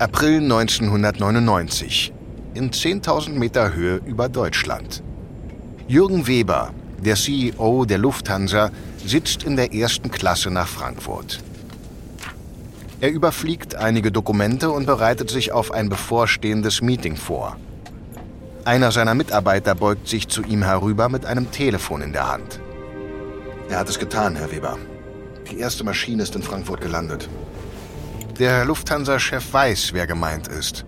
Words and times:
April 0.00 0.38
1999. 0.38 2.14
In 2.54 2.70
10.000 2.70 3.32
Meter 3.32 3.74
Höhe 3.74 4.00
über 4.06 4.30
Deutschland. 4.30 5.02
Jürgen 5.88 6.26
Weber, 6.26 6.72
der 7.04 7.16
CEO 7.16 7.84
der 7.84 7.98
Lufthansa, 7.98 8.70
sitzt 9.04 9.42
in 9.42 9.56
der 9.56 9.74
ersten 9.74 10.10
Klasse 10.10 10.50
nach 10.50 10.68
Frankfurt. 10.68 11.40
Er 13.02 13.12
überfliegt 13.12 13.74
einige 13.74 14.10
Dokumente 14.10 14.70
und 14.70 14.86
bereitet 14.86 15.28
sich 15.28 15.52
auf 15.52 15.70
ein 15.70 15.90
bevorstehendes 15.90 16.80
Meeting 16.80 17.16
vor. 17.16 17.58
Einer 18.64 18.92
seiner 18.92 19.14
Mitarbeiter 19.14 19.74
beugt 19.74 20.08
sich 20.08 20.28
zu 20.28 20.42
ihm 20.42 20.62
herüber 20.62 21.10
mit 21.10 21.26
einem 21.26 21.50
Telefon 21.50 22.00
in 22.00 22.14
der 22.14 22.32
Hand. 22.32 22.58
Er 23.68 23.80
hat 23.80 23.90
es 23.90 23.98
getan, 23.98 24.34
Herr 24.34 24.50
Weber. 24.50 24.78
Die 25.50 25.58
erste 25.58 25.84
Maschine 25.84 26.22
ist 26.22 26.34
in 26.34 26.42
Frankfurt 26.42 26.80
gelandet. 26.80 27.28
Der 28.40 28.64
Lufthansa-Chef 28.64 29.52
weiß, 29.52 29.92
wer 29.92 30.06
gemeint 30.06 30.48
ist. 30.48 30.86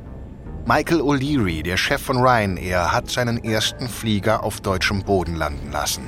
Michael 0.65 1.03
O'Leary, 1.03 1.63
der 1.63 1.77
Chef 1.77 2.01
von 2.01 2.17
Ryanair, 2.17 2.91
hat 2.93 3.11
seinen 3.11 3.45
ersten 3.45 3.91
Flieger 3.91 4.43
auf 4.43 4.63
deutschem 4.63 5.03
Boden 5.03 5.37
landen 5.37 5.71
lassen. 5.71 6.05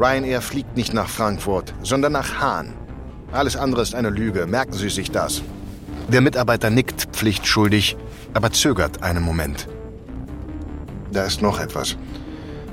Ryanair 0.00 0.42
fliegt 0.42 0.76
nicht 0.76 0.94
nach 0.94 1.08
Frankfurt, 1.08 1.72
sondern 1.84 2.10
nach 2.10 2.40
Hahn. 2.40 2.74
Alles 3.30 3.54
andere 3.54 3.82
ist 3.82 3.94
eine 3.94 4.10
Lüge, 4.10 4.48
merken 4.48 4.72
Sie 4.72 4.88
sich 4.88 5.12
das. 5.12 5.42
Der 6.08 6.22
Mitarbeiter 6.22 6.70
nickt 6.70 7.14
pflichtschuldig, 7.14 7.96
aber 8.32 8.50
zögert 8.50 9.00
einen 9.04 9.22
Moment. 9.22 9.68
Da 11.12 11.22
ist 11.22 11.40
noch 11.40 11.60
etwas. 11.60 11.96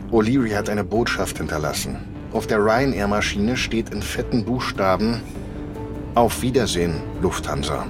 O'Leary 0.10 0.56
hat 0.56 0.70
eine 0.70 0.84
Botschaft 0.84 1.38
hinterlassen. 1.38 1.98
Auf 2.34 2.48
der 2.48 2.58
Ryanair-Maschine 2.58 3.58
steht 3.58 3.92
in 3.92 4.02
fetten 4.02 4.44
Buchstaben 4.44 5.22
Auf 6.14 6.42
Wiedersehen, 6.42 7.02
Lufthansa. 7.22 7.86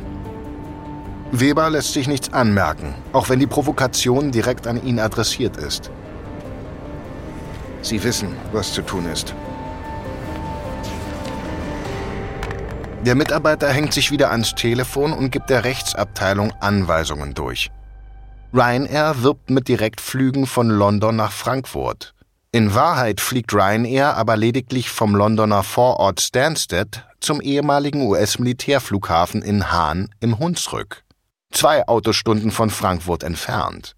Weber 1.31 1.71
lässt 1.71 1.93
sich 1.93 2.07
nichts 2.07 2.31
anmerken, 2.31 2.93
auch 3.13 3.29
wenn 3.29 3.39
die 3.39 3.47
Provokation 3.47 4.31
direkt 4.31 4.67
an 4.67 4.83
ihn 4.85 4.99
adressiert 4.99 5.57
ist. 5.57 5.89
Sie 7.81 8.03
wissen, 8.03 8.35
was 8.51 8.73
zu 8.73 8.83
tun 8.83 9.07
ist. 9.11 9.33
Der 13.03 13.15
Mitarbeiter 13.15 13.69
hängt 13.69 13.93
sich 13.93 14.11
wieder 14.11 14.29
ans 14.29 14.53
Telefon 14.53 15.13
und 15.13 15.31
gibt 15.31 15.49
der 15.49 15.63
Rechtsabteilung 15.63 16.53
Anweisungen 16.59 17.33
durch. 17.33 17.71
Ryanair 18.53 19.23
wirbt 19.23 19.49
mit 19.49 19.67
Direktflügen 19.67 20.45
von 20.45 20.69
London 20.69 21.15
nach 21.15 21.31
Frankfurt. 21.31 22.13
In 22.53 22.75
Wahrheit 22.75 23.21
fliegt 23.21 23.53
Ryanair 23.53 24.17
aber 24.17 24.35
lediglich 24.35 24.89
vom 24.89 25.15
Londoner 25.15 25.63
Vorort 25.63 26.19
Stansted 26.19 27.05
zum 27.21 27.39
ehemaligen 27.39 28.01
US-Militärflughafen 28.01 29.41
in 29.41 29.71
Hahn 29.71 30.09
im 30.19 30.37
Hunsrück 30.37 31.03
zwei 31.51 31.87
Autostunden 31.87 32.51
von 32.51 32.69
Frankfurt 32.69 33.23
entfernt. 33.23 33.95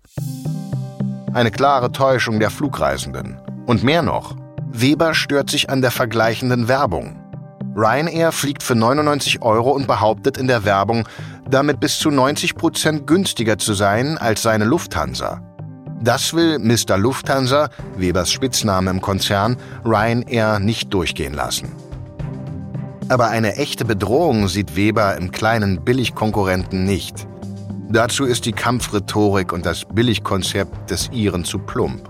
Eine 1.33 1.51
klare 1.51 1.91
Täuschung 1.91 2.39
der 2.39 2.49
Flugreisenden. 2.49 3.37
Und 3.65 3.83
mehr 3.83 4.01
noch, 4.01 4.35
Weber 4.71 5.13
stört 5.13 5.49
sich 5.49 5.69
an 5.69 5.81
der 5.81 5.91
vergleichenden 5.91 6.67
Werbung. 6.67 7.19
Ryanair 7.75 8.31
fliegt 8.31 8.61
für 8.61 8.75
99 8.75 9.41
Euro 9.41 9.71
und 9.71 9.87
behauptet 9.87 10.37
in 10.37 10.47
der 10.47 10.65
Werbung, 10.65 11.07
damit 11.49 11.79
bis 11.79 11.97
zu 11.97 12.11
90 12.11 12.55
Prozent 12.55 13.07
günstiger 13.07 13.57
zu 13.57 13.73
sein 13.73 14.17
als 14.17 14.43
seine 14.43 14.65
Lufthansa. 14.65 15.41
Das 16.03 16.33
will 16.33 16.59
Mr. 16.59 16.97
Lufthansa, 16.97 17.69
Webers 17.95 18.29
Spitzname 18.29 18.91
im 18.91 18.99
Konzern, 18.99 19.55
Ryanair 19.85 20.59
nicht 20.59 20.93
durchgehen 20.93 21.33
lassen. 21.33 21.71
Aber 23.07 23.29
eine 23.29 23.55
echte 23.55 23.85
Bedrohung 23.85 24.49
sieht 24.49 24.75
Weber 24.75 25.15
im 25.15 25.31
kleinen 25.31 25.81
Billigkonkurrenten 25.81 26.83
nicht. 26.83 27.25
Dazu 27.89 28.25
ist 28.25 28.45
die 28.45 28.52
Kampfrhetorik 28.52 29.53
und 29.53 29.65
das 29.65 29.86
Billigkonzept 29.86 30.92
des 30.92 31.09
Iren 31.13 31.45
zu 31.45 31.59
plump. 31.59 32.09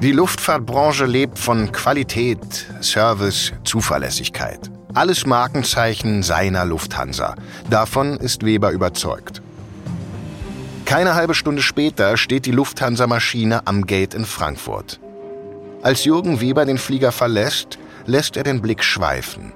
Die 0.00 0.12
Luftfahrtbranche 0.12 1.06
lebt 1.06 1.40
von 1.40 1.72
Qualität, 1.72 2.66
Service, 2.80 3.52
Zuverlässigkeit. 3.64 4.70
Alles 4.94 5.26
Markenzeichen 5.26 6.22
seiner 6.22 6.66
Lufthansa. 6.66 7.34
Davon 7.68 8.16
ist 8.18 8.44
Weber 8.44 8.70
überzeugt. 8.70 9.42
Keine 10.92 11.14
halbe 11.14 11.32
Stunde 11.32 11.62
später 11.62 12.18
steht 12.18 12.44
die 12.44 12.50
Lufthansa-Maschine 12.50 13.66
am 13.66 13.86
Gate 13.86 14.12
in 14.12 14.26
Frankfurt. 14.26 15.00
Als 15.80 16.04
Jürgen 16.04 16.42
Weber 16.42 16.66
den 16.66 16.76
Flieger 16.76 17.12
verlässt, 17.12 17.78
lässt 18.04 18.36
er 18.36 18.42
den 18.42 18.60
Blick 18.60 18.84
schweifen. 18.84 19.54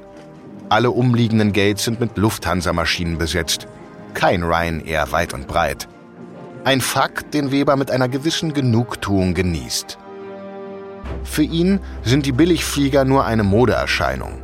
Alle 0.71 0.91
umliegenden 0.91 1.53
Gates 1.53 1.85
sind 1.85 2.01
mit 2.01 2.17
Lufthansa-Maschinen 2.17 3.19
besetzt 3.19 3.69
kein 4.15 4.45
Ryanair 4.45 5.13
weit 5.13 5.35
und 5.35 5.47
breit. 5.47 5.87
Ein 6.65 6.81
Fakt, 6.81 7.35
den 7.35 7.51
Weber 7.51 7.77
mit 7.77 7.91
einer 7.91 8.09
gewissen 8.09 8.55
Genugtuung 8.55 9.35
genießt. 9.35 9.99
Für 11.23 11.43
ihn 11.43 11.81
sind 12.03 12.25
die 12.25 12.33
Billigflieger 12.33 13.05
nur 13.05 13.27
eine 13.27 13.45
Modeerscheinung. 13.45 14.41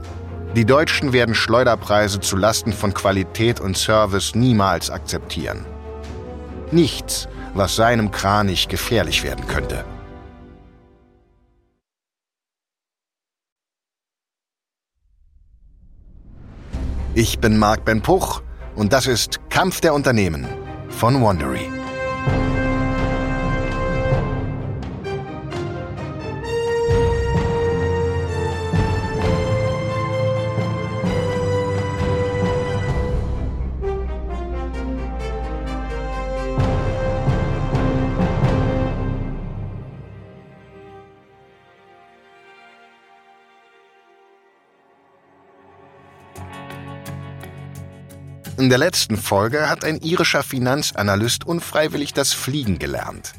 Die 0.55 0.67
Deutschen 0.67 1.15
werden 1.15 1.35
Schleuderpreise 1.35 2.21
zu 2.21 2.37
Lasten 2.37 2.75
von 2.75 2.93
Qualität 2.93 3.61
und 3.61 3.79
Service 3.79 4.35
niemals 4.35 4.91
akzeptieren. 4.91 5.65
Nichts, 6.72 7.28
was 7.55 7.77
seinem 7.77 8.10
Kranich 8.10 8.69
gefährlich 8.69 9.22
werden 9.22 9.47
könnte. 9.47 9.84
Ich 17.15 17.38
bin 17.38 17.59
Marc 17.59 17.84
Ben 17.84 18.00
Puch 18.00 18.41
und 18.75 18.94
das 18.94 19.06
ist 19.06 19.38
Kampf 19.50 19.82
der 19.82 19.93
Unternehmen 19.93 20.49
von 20.88 21.22
Wandery. 21.22 21.81
In 48.62 48.69
der 48.69 48.78
letzten 48.78 49.17
Folge 49.17 49.69
hat 49.69 49.84
ein 49.84 49.99
irischer 50.03 50.45
Finanzanalyst 50.45 51.45
unfreiwillig 51.45 52.15
das 52.15 52.33
Fliegen 52.33 52.78
gelernt. 52.78 53.33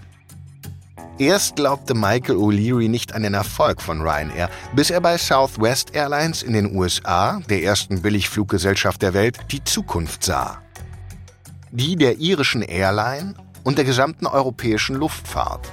Erst 1.18 1.56
glaubte 1.56 1.94
Michael 1.94 2.36
O'Leary 2.36 2.90
nicht 2.90 3.16
an 3.16 3.24
den 3.24 3.34
Erfolg 3.34 3.82
von 3.82 4.02
Ryanair, 4.02 4.50
bis 4.76 4.90
er 4.90 5.00
bei 5.00 5.18
Southwest 5.18 5.96
Airlines 5.96 6.44
in 6.44 6.52
den 6.52 6.76
USA, 6.76 7.40
der 7.50 7.64
ersten 7.64 8.02
Billigfluggesellschaft 8.02 9.02
der 9.02 9.14
Welt, 9.14 9.38
die 9.50 9.64
Zukunft 9.64 10.26
sah. 10.26 10.62
Die 11.72 11.96
der 11.96 12.18
irischen 12.18 12.62
Airline 12.62 13.36
und 13.64 13.78
der 13.78 13.86
gesamten 13.86 14.28
europäischen 14.28 14.98
Luftfahrt. 14.98 15.72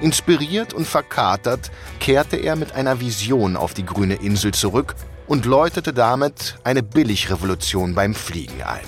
Inspiriert 0.00 0.74
und 0.74 0.88
verkatert 0.88 1.70
kehrte 2.00 2.36
er 2.36 2.56
mit 2.56 2.72
einer 2.72 3.00
Vision 3.00 3.56
auf 3.56 3.74
die 3.74 3.86
grüne 3.86 4.16
Insel 4.16 4.52
zurück 4.52 4.96
und 5.26 5.44
läutete 5.44 5.92
damit 5.92 6.58
eine 6.64 6.82
Billigrevolution 6.82 7.94
beim 7.94 8.14
Fliegen 8.14 8.62
ein. 8.62 8.84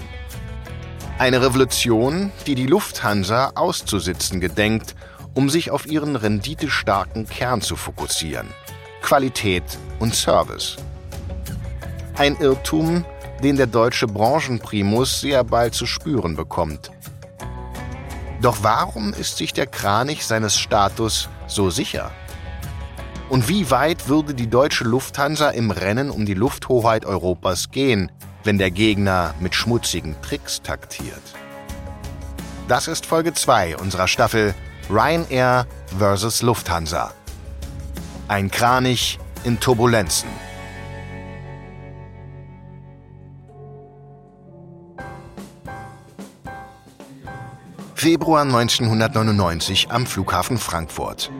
Eine 1.18 1.42
Revolution, 1.42 2.30
die 2.46 2.54
die 2.54 2.66
Lufthansa 2.66 3.52
auszusitzen 3.56 4.40
gedenkt, 4.40 4.94
um 5.34 5.50
sich 5.50 5.70
auf 5.70 5.86
ihren 5.86 6.16
renditestarken 6.16 7.28
Kern 7.28 7.60
zu 7.60 7.76
fokussieren. 7.76 8.48
Qualität 9.02 9.64
und 9.98 10.14
Service. 10.14 10.76
Ein 12.16 12.36
Irrtum, 12.36 13.04
den 13.42 13.56
der 13.56 13.66
deutsche 13.66 14.06
Branchenprimus 14.06 15.20
sehr 15.20 15.44
bald 15.44 15.74
zu 15.74 15.86
spüren 15.86 16.36
bekommt. 16.36 16.90
Doch 18.40 18.58
warum 18.62 19.12
ist 19.12 19.36
sich 19.36 19.52
der 19.52 19.66
Kranich 19.66 20.24
seines 20.24 20.56
Status 20.56 21.28
so 21.48 21.70
sicher? 21.70 22.12
Und 23.28 23.48
wie 23.48 23.70
weit 23.70 24.08
würde 24.08 24.32
die 24.32 24.48
deutsche 24.48 24.84
Lufthansa 24.84 25.50
im 25.50 25.70
Rennen 25.70 26.10
um 26.10 26.24
die 26.24 26.34
Lufthoheit 26.34 27.04
Europas 27.04 27.70
gehen, 27.70 28.10
wenn 28.42 28.56
der 28.56 28.70
Gegner 28.70 29.34
mit 29.38 29.54
schmutzigen 29.54 30.16
Tricks 30.22 30.62
taktiert? 30.62 31.20
Das 32.68 32.88
ist 32.88 33.04
Folge 33.04 33.34
2 33.34 33.76
unserer 33.76 34.08
Staffel 34.08 34.54
Ryanair 34.88 35.66
vs. 35.98 36.40
Lufthansa. 36.40 37.12
Ein 38.28 38.50
Kranich 38.50 39.18
in 39.44 39.60
Turbulenzen. 39.60 40.30
Februar 47.94 48.42
1999 48.42 49.90
am 49.90 50.06
Flughafen 50.06 50.56
Frankfurt. 50.56 51.30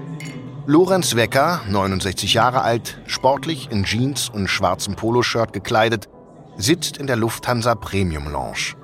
Lorenz 0.70 1.17
Wecker, 1.17 1.62
69 1.67 2.35
Jahre 2.35 2.61
alt, 2.61 3.00
sportlich 3.06 3.70
in 3.70 3.85
Jeans 3.85 4.29
und 4.29 4.49
schwarzem 4.49 4.97
Poloshirt 4.97 5.55
gekleidet, 5.55 6.11
sitzt 6.59 6.99
in 6.99 7.06
der 7.06 7.17
Lufthansa 7.17 7.75
Premium 7.75 8.31
Lounge. 8.31 8.76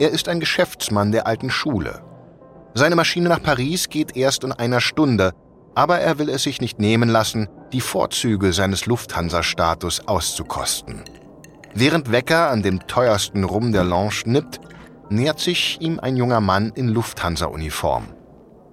Er 0.00 0.10
ist 0.10 0.28
ein 0.28 0.40
Geschäftsmann 0.40 1.12
der 1.12 1.28
alten 1.28 1.48
Schule. 1.48 2.02
Seine 2.74 2.96
Maschine 2.96 3.28
nach 3.28 3.40
Paris 3.40 3.88
geht 3.88 4.16
erst 4.16 4.42
in 4.42 4.50
einer 4.50 4.80
Stunde, 4.80 5.30
aber 5.76 6.00
er 6.00 6.18
will 6.18 6.28
es 6.28 6.42
sich 6.42 6.60
nicht 6.60 6.80
nehmen 6.80 7.08
lassen, 7.08 7.46
die 7.72 7.80
Vorzüge 7.80 8.52
seines 8.52 8.86
Lufthansa-Status 8.86 10.08
auszukosten. 10.08 11.04
Während 11.72 12.10
Wecker 12.10 12.50
an 12.50 12.64
dem 12.64 12.84
teuersten 12.88 13.44
Rum 13.44 13.70
der 13.70 13.84
Lounge 13.84 14.22
nippt, 14.24 14.58
nähert 15.08 15.38
sich 15.38 15.80
ihm 15.80 16.00
ein 16.00 16.16
junger 16.16 16.40
Mann 16.40 16.72
in 16.74 16.88
Lufthansa-Uniform. 16.88 18.08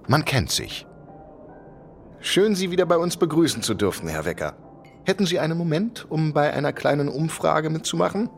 Man 0.08 0.24
kennt 0.24 0.50
sich. 0.50 0.84
Schön, 2.26 2.54
Sie 2.54 2.70
wieder 2.70 2.86
bei 2.86 2.96
uns 2.96 3.18
begrüßen 3.18 3.60
zu 3.60 3.74
dürfen, 3.74 4.08
Herr 4.08 4.24
Wecker. 4.24 4.54
Hätten 5.04 5.26
Sie 5.26 5.38
einen 5.38 5.58
Moment, 5.58 6.06
um 6.08 6.32
bei 6.32 6.54
einer 6.54 6.72
kleinen 6.72 7.08
Umfrage 7.08 7.68
mitzumachen? 7.68 8.30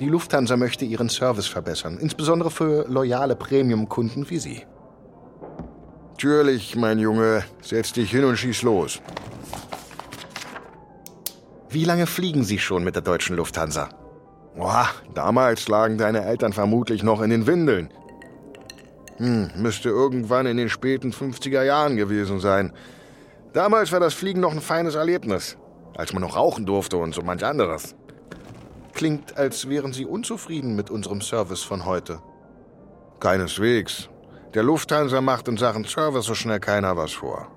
Die 0.00 0.08
Lufthansa 0.10 0.58
möchte 0.58 0.84
ihren 0.84 1.08
Service 1.08 1.46
verbessern, 1.46 1.96
insbesondere 1.98 2.50
für 2.50 2.86
loyale 2.90 3.34
Premium-Kunden 3.34 4.28
wie 4.28 4.38
Sie. 4.38 4.66
Natürlich, 6.10 6.76
mein 6.76 6.98
Junge. 6.98 7.42
Setz 7.62 7.94
dich 7.94 8.10
hin 8.10 8.24
und 8.24 8.36
schieß 8.36 8.60
los. 8.62 9.00
Wie 11.70 11.84
lange 11.84 12.06
fliegen 12.06 12.44
Sie 12.44 12.58
schon 12.58 12.84
mit 12.84 12.96
der 12.96 13.02
deutschen 13.02 13.36
Lufthansa? 13.36 13.88
Boah, 14.56 14.90
damals 15.14 15.68
lagen 15.68 15.96
deine 15.96 16.22
Eltern 16.22 16.52
vermutlich 16.52 17.02
noch 17.02 17.22
in 17.22 17.30
den 17.30 17.46
Windeln. 17.46 17.88
Hm, 19.16 19.52
müsste 19.56 19.88
irgendwann 19.88 20.44
in 20.44 20.58
den 20.58 20.68
späten 20.68 21.12
50er 21.12 21.62
Jahren 21.62 21.96
gewesen 21.96 22.40
sein. 22.40 22.74
Damals 23.52 23.92
war 23.92 24.00
das 24.00 24.14
Fliegen 24.14 24.40
noch 24.40 24.52
ein 24.52 24.60
feines 24.60 24.94
Erlebnis, 24.94 25.58
als 25.96 26.12
man 26.12 26.22
noch 26.22 26.36
rauchen 26.36 26.64
durfte 26.64 26.96
und 26.96 27.14
so 27.14 27.22
manch 27.22 27.44
anderes. 27.44 27.94
Klingt, 28.94 29.36
als 29.36 29.68
wären 29.68 29.92
Sie 29.92 30.06
unzufrieden 30.06 30.74
mit 30.74 30.90
unserem 30.90 31.20
Service 31.20 31.62
von 31.62 31.84
heute. 31.84 32.20
Keineswegs. 33.20 34.08
Der 34.54 34.62
Lufthansa 34.62 35.20
macht 35.20 35.48
in 35.48 35.56
Sachen 35.56 35.84
Service 35.84 36.26
so 36.26 36.34
schnell 36.34 36.60
keiner 36.60 36.96
was 36.96 37.12
vor. 37.12 37.48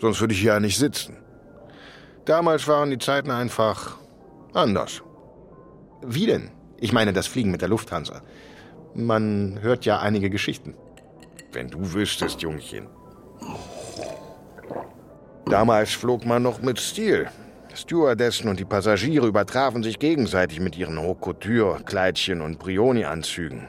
Sonst 0.00 0.20
würde 0.20 0.34
ich 0.34 0.40
hier 0.40 0.54
ja 0.54 0.60
nicht 0.60 0.78
sitzen. 0.78 1.16
Damals 2.24 2.66
waren 2.66 2.90
die 2.90 2.98
Zeiten 2.98 3.30
einfach 3.30 3.96
anders. 4.52 5.02
Wie 6.02 6.26
denn? 6.26 6.50
Ich 6.78 6.92
meine 6.92 7.12
das 7.12 7.26
Fliegen 7.26 7.50
mit 7.50 7.60
der 7.60 7.68
Lufthansa. 7.68 8.22
Man 8.94 9.58
hört 9.60 9.84
ja 9.84 9.98
einige 9.98 10.30
Geschichten. 10.30 10.74
Wenn 11.52 11.68
du 11.68 11.92
wüsstest, 11.92 12.40
Jungchen. 12.42 12.88
Damals 15.50 15.90
flog 15.94 16.24
man 16.24 16.44
noch 16.44 16.62
mit 16.62 16.78
Stil. 16.78 17.28
Stewardessen 17.74 18.48
und 18.48 18.60
die 18.60 18.64
Passagiere 18.64 19.26
übertrafen 19.26 19.82
sich 19.82 19.98
gegenseitig 19.98 20.60
mit 20.60 20.78
ihren 20.78 21.00
Haute 21.00 21.20
Couture, 21.20 21.82
Kleidchen 21.84 22.40
und 22.40 22.60
Brioni-Anzügen. 22.60 23.66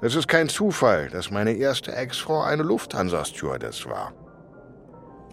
Es 0.00 0.14
ist 0.14 0.26
kein 0.26 0.48
Zufall, 0.48 1.10
dass 1.10 1.30
meine 1.30 1.52
erste 1.52 1.94
Ex-Frau 1.94 2.40
eine 2.40 2.62
Lufthansa-Stewardess 2.62 3.86
war. 3.86 4.14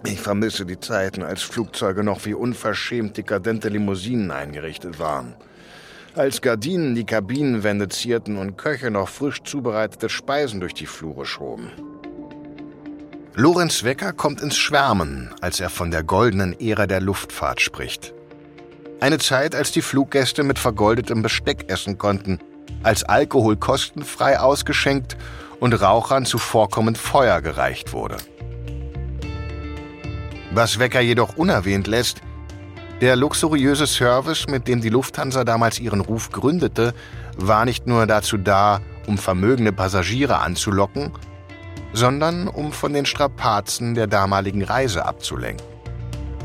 Ich 0.05 0.19
vermisse 0.19 0.65
die 0.65 0.79
Zeiten, 0.79 1.23
als 1.23 1.43
Flugzeuge 1.43 2.03
noch 2.03 2.25
wie 2.25 2.33
unverschämt 2.33 3.15
dekadente 3.15 3.69
Limousinen 3.69 4.31
eingerichtet 4.31 4.99
waren. 4.99 5.35
Als 6.13 6.41
Gardinen 6.41 6.93
die 6.93 7.05
Kabinenwände 7.05 7.87
zierten 7.87 8.37
und 8.37 8.57
Köche 8.57 8.91
noch 8.91 9.07
frisch 9.07 9.43
zubereitete 9.43 10.09
Speisen 10.09 10.59
durch 10.59 10.73
die 10.73 10.85
Flure 10.85 11.25
schoben. 11.25 11.71
Lorenz 13.35 13.83
Wecker 13.83 14.11
kommt 14.11 14.41
ins 14.41 14.57
Schwärmen, 14.57 15.33
als 15.39 15.59
er 15.59 15.69
von 15.69 15.91
der 15.91 16.03
goldenen 16.03 16.59
Ära 16.59 16.87
der 16.87 16.99
Luftfahrt 16.99 17.61
spricht. 17.61 18.13
Eine 18.99 19.19
Zeit, 19.19 19.55
als 19.55 19.71
die 19.71 19.83
Fluggäste 19.83 20.43
mit 20.43 20.57
vergoldetem 20.57 21.21
Besteck 21.21 21.69
essen 21.71 21.97
konnten, 21.97 22.39
als 22.83 23.03
Alkohol 23.03 23.55
kostenfrei 23.55 24.39
ausgeschenkt 24.39 25.15
und 25.59 25.73
Rauchern 25.73 26.25
zuvorkommend 26.25 26.97
Feuer 26.97 27.41
gereicht 27.41 27.93
wurde. 27.93 28.17
Was 30.51 30.79
Wecker 30.79 31.01
jedoch 31.01 31.37
unerwähnt 31.37 31.87
lässt, 31.87 32.21
der 32.99 33.15
luxuriöse 33.15 33.87
Service, 33.87 34.47
mit 34.47 34.67
dem 34.67 34.81
die 34.81 34.89
Lufthansa 34.89 35.43
damals 35.43 35.79
ihren 35.79 36.01
Ruf 36.01 36.31
gründete, 36.31 36.93
war 37.37 37.63
nicht 37.63 37.87
nur 37.87 38.05
dazu 38.07 38.37
da, 38.37 38.81
um 39.07 39.17
vermögende 39.17 39.71
Passagiere 39.71 40.39
anzulocken, 40.39 41.11
sondern 41.94 42.47
um 42.47 42.71
von 42.71 42.94
den 42.94 43.06
Strapazen 43.06 43.95
der 43.95 44.07
damaligen 44.07 44.63
Reise 44.63 45.06
abzulenken. 45.06 45.65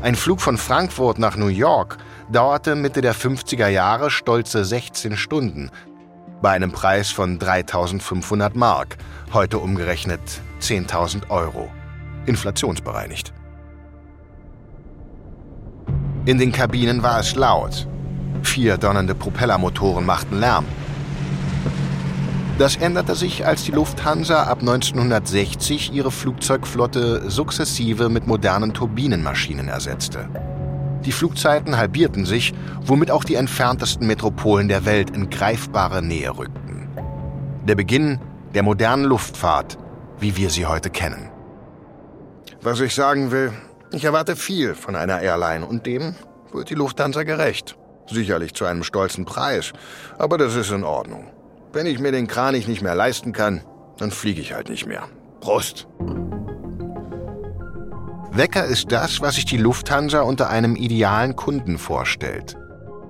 Ein 0.01 0.15
Flug 0.15 0.41
von 0.41 0.57
Frankfurt 0.57 1.19
nach 1.19 1.35
New 1.35 1.47
York 1.47 1.97
dauerte 2.31 2.75
Mitte 2.75 3.01
der 3.01 3.15
50er 3.15 3.67
Jahre 3.67 4.09
stolze 4.09 4.65
16 4.65 5.17
Stunden, 5.17 5.71
bei 6.41 6.51
einem 6.51 6.71
Preis 6.71 7.09
von 7.09 7.39
3500 7.39 8.55
Mark, 8.55 8.97
heute 9.33 9.57
umgerechnet 9.57 10.21
10.000 10.61 11.29
Euro, 11.29 11.71
inflationsbereinigt. 12.25 13.33
In 16.25 16.37
den 16.37 16.51
Kabinen 16.51 17.03
war 17.03 17.19
es 17.19 17.35
laut. 17.35 17.87
Vier 18.43 18.77
donnernde 18.77 19.15
Propellermotoren 19.15 20.05
machten 20.05 20.39
Lärm. 20.39 20.65
Das 22.57 22.77
änderte 22.77 23.15
sich, 23.15 23.45
als 23.45 23.65
die 23.65 23.73
Lufthansa 23.73 24.43
ab 24.43 24.59
1960 24.61 25.91
ihre 25.91 26.09
Flugzeugflotte 26.09 27.29
sukzessive 27.29 28.07
mit 28.07 28.27
modernen 28.27 28.73
Turbinenmaschinen 28.73 29.67
ersetzte. 29.67 30.29
Die 31.03 31.11
Flugzeiten 31.11 31.77
halbierten 31.77 32.25
sich, 32.25 32.53
womit 32.81 33.11
auch 33.11 33.25
die 33.25 33.35
entferntesten 33.35 34.07
Metropolen 34.07 34.69
der 34.69 34.85
Welt 34.85 35.09
in 35.09 35.29
greifbare 35.29 36.01
Nähe 36.01 36.37
rückten. 36.37 36.87
Der 37.65 37.75
Beginn 37.75 38.21
der 38.53 38.63
modernen 38.63 39.03
Luftfahrt, 39.03 39.77
wie 40.19 40.37
wir 40.37 40.49
sie 40.49 40.65
heute 40.65 40.89
kennen. 40.89 41.29
Was 42.61 42.79
ich 42.79 42.95
sagen 42.95 43.31
will, 43.31 43.51
ich 43.91 44.05
erwarte 44.05 44.37
viel 44.37 44.75
von 44.75 44.95
einer 44.95 45.19
Airline 45.19 45.65
und 45.65 45.85
dem 45.85 46.15
wird 46.53 46.69
die 46.69 46.75
Lufthansa 46.75 47.23
gerecht. 47.23 47.75
Sicherlich 48.09 48.53
zu 48.53 48.63
einem 48.63 48.83
stolzen 48.83 49.25
Preis, 49.25 49.73
aber 50.17 50.37
das 50.37 50.55
ist 50.55 50.71
in 50.71 50.85
Ordnung. 50.85 51.34
Wenn 51.75 51.87
ich 51.87 51.99
mir 51.99 52.13
den 52.13 52.27
Kranich 52.27 52.69
nicht 52.69 52.81
mehr 52.81 52.95
leisten 52.95 53.33
kann, 53.33 53.61
dann 53.97 54.09
fliege 54.09 54.39
ich 54.39 54.53
halt 54.53 54.69
nicht 54.69 54.85
mehr. 54.85 55.09
Prost! 55.41 55.89
Wecker 58.31 58.63
ist 58.63 58.93
das, 58.93 59.19
was 59.19 59.35
sich 59.35 59.43
die 59.43 59.57
Lufthansa 59.57 60.21
unter 60.21 60.49
einem 60.49 60.77
idealen 60.77 61.35
Kunden 61.35 61.77
vorstellt. 61.77 62.55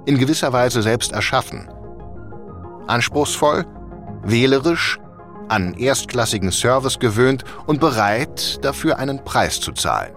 In 0.07 0.17
gewisser 0.17 0.51
Weise 0.51 0.81
selbst 0.81 1.11
erschaffen. 1.11 1.69
Anspruchsvoll, 2.87 3.65
wählerisch, 4.23 4.99
an 5.47 5.75
erstklassigen 5.75 6.51
Service 6.51 6.97
gewöhnt 6.97 7.43
und 7.67 7.79
bereit, 7.79 8.65
dafür 8.65 8.97
einen 8.97 9.23
Preis 9.23 9.61
zu 9.61 9.73
zahlen. 9.73 10.15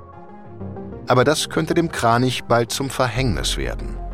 Aber 1.06 1.24
das 1.24 1.50
könnte 1.50 1.74
dem 1.74 1.92
Kranich 1.92 2.44
bald 2.44 2.72
zum 2.72 2.88
Verhängnis 2.88 3.58
werden. 3.58 4.07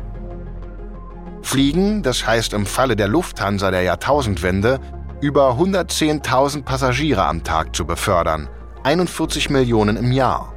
Fliegen, 1.45 2.01
das 2.01 2.25
heißt 2.25 2.53
im 2.53 2.65
Falle 2.65 2.95
der 2.95 3.07
Lufthansa 3.07 3.69
der 3.69 3.83
Jahrtausendwende, 3.83 4.79
über 5.21 5.51
110.000 5.51 6.63
Passagiere 6.63 7.23
am 7.23 7.43
Tag 7.43 7.75
zu 7.75 7.85
befördern, 7.85 8.49
41 8.83 9.51
Millionen 9.51 9.95
im 9.95 10.11
Jahr. 10.11 10.53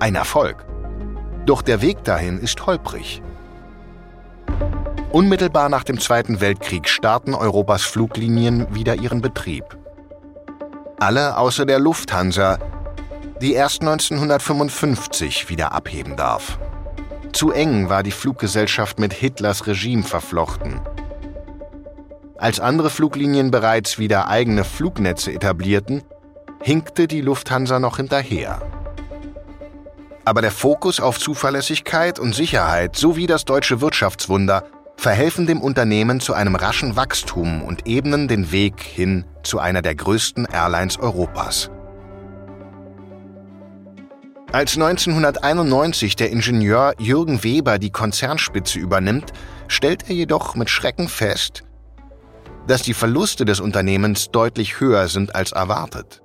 Ein 0.00 0.16
Erfolg. 0.16 0.66
Doch 1.46 1.62
der 1.62 1.82
Weg 1.82 2.02
dahin 2.02 2.40
ist 2.40 2.66
holprig. 2.66 3.22
Unmittelbar 5.12 5.68
nach 5.68 5.84
dem 5.84 6.00
Zweiten 6.00 6.40
Weltkrieg 6.40 6.88
starten 6.88 7.34
Europas 7.34 7.82
Fluglinien 7.82 8.66
wieder 8.74 8.96
ihren 8.96 9.22
Betrieb. 9.22 9.64
Alle 10.98 11.38
außer 11.38 11.64
der 11.64 11.78
Lufthansa, 11.78 12.58
die 13.40 13.52
erst 13.52 13.82
1955 13.82 15.48
wieder 15.48 15.70
abheben 15.72 16.16
darf. 16.16 16.58
Zu 17.34 17.50
eng 17.50 17.88
war 17.88 18.04
die 18.04 18.12
Fluggesellschaft 18.12 19.00
mit 19.00 19.12
Hitlers 19.12 19.66
Regime 19.66 20.04
verflochten. 20.04 20.80
Als 22.38 22.60
andere 22.60 22.90
Fluglinien 22.90 23.50
bereits 23.50 23.98
wieder 23.98 24.28
eigene 24.28 24.62
Flugnetze 24.62 25.32
etablierten, 25.32 26.04
hinkte 26.62 27.08
die 27.08 27.20
Lufthansa 27.20 27.80
noch 27.80 27.96
hinterher. 27.96 28.62
Aber 30.24 30.42
der 30.42 30.52
Fokus 30.52 31.00
auf 31.00 31.18
Zuverlässigkeit 31.18 32.20
und 32.20 32.36
Sicherheit 32.36 32.94
sowie 32.94 33.26
das 33.26 33.44
deutsche 33.44 33.80
Wirtschaftswunder 33.80 34.62
verhelfen 34.96 35.48
dem 35.48 35.60
Unternehmen 35.60 36.20
zu 36.20 36.34
einem 36.34 36.54
raschen 36.54 36.94
Wachstum 36.94 37.62
und 37.62 37.88
ebnen 37.88 38.28
den 38.28 38.52
Weg 38.52 38.80
hin 38.80 39.24
zu 39.42 39.58
einer 39.58 39.82
der 39.82 39.96
größten 39.96 40.46
Airlines 40.46 41.00
Europas. 41.00 41.68
Als 44.54 44.76
1991 44.76 46.14
der 46.14 46.30
Ingenieur 46.30 46.94
Jürgen 47.00 47.42
Weber 47.42 47.80
die 47.80 47.90
Konzernspitze 47.90 48.78
übernimmt, 48.78 49.32
stellt 49.66 50.08
er 50.08 50.14
jedoch 50.14 50.54
mit 50.54 50.70
Schrecken 50.70 51.08
fest, 51.08 51.64
dass 52.68 52.82
die 52.82 52.94
Verluste 52.94 53.44
des 53.44 53.58
Unternehmens 53.58 54.30
deutlich 54.30 54.78
höher 54.78 55.08
sind 55.08 55.34
als 55.34 55.50
erwartet. 55.50 56.22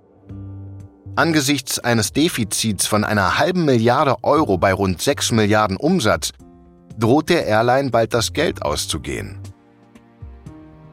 Angesichts 1.15 1.79
eines 1.79 2.13
Defizits 2.13 2.86
von 2.86 3.03
einer 3.03 3.39
halben 3.39 3.65
Milliarde 3.65 4.17
Euro 4.21 4.59
bei 4.59 4.74
rund 4.74 5.01
6 5.01 5.31
Milliarden 5.31 5.77
Umsatz 5.77 6.31
droht 7.00 7.29
der 7.29 7.48
Airline 7.48 7.89
bald 7.89 8.13
das 8.13 8.33
Geld 8.33 8.62
auszugehen. 8.62 9.39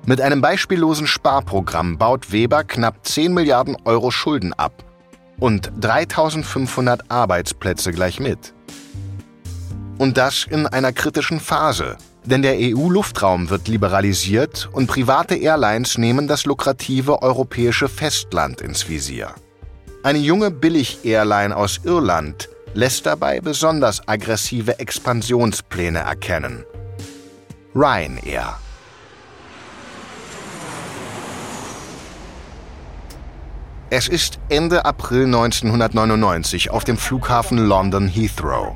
Mit 0.06 0.22
einem 0.22 0.40
beispiellosen 0.40 1.06
Sparprogramm 1.06 1.98
baut 1.98 2.32
Weber 2.32 2.64
knapp 2.64 3.06
10 3.06 3.34
Milliarden 3.34 3.76
Euro 3.84 4.10
Schulden 4.10 4.54
ab 4.54 4.85
und 5.38 5.70
3500 5.80 7.10
Arbeitsplätze 7.10 7.92
gleich 7.92 8.20
mit. 8.20 8.54
Und 9.98 10.16
das 10.16 10.46
in 10.48 10.66
einer 10.66 10.92
kritischen 10.92 11.40
Phase, 11.40 11.96
denn 12.24 12.42
der 12.42 12.56
EU-Luftraum 12.58 13.50
wird 13.50 13.68
liberalisiert 13.68 14.68
und 14.72 14.88
private 14.88 15.36
Airlines 15.36 15.96
nehmen 15.96 16.28
das 16.28 16.44
lukrative 16.44 17.22
europäische 17.22 17.88
Festland 17.88 18.60
ins 18.60 18.88
Visier. 18.88 19.34
Eine 20.02 20.18
junge 20.18 20.50
Billig-Airline 20.50 21.56
aus 21.56 21.80
Irland 21.84 22.48
lässt 22.74 23.06
dabei 23.06 23.40
besonders 23.40 24.06
aggressive 24.06 24.78
Expansionspläne 24.78 26.00
erkennen. 26.00 26.64
Ryanair. 27.74 28.56
Es 33.88 34.08
ist 34.08 34.40
Ende 34.48 34.84
April 34.84 35.26
1999 35.26 36.70
auf 36.70 36.82
dem 36.82 36.96
Flughafen 36.96 37.56
London 37.56 38.08
Heathrow. 38.08 38.74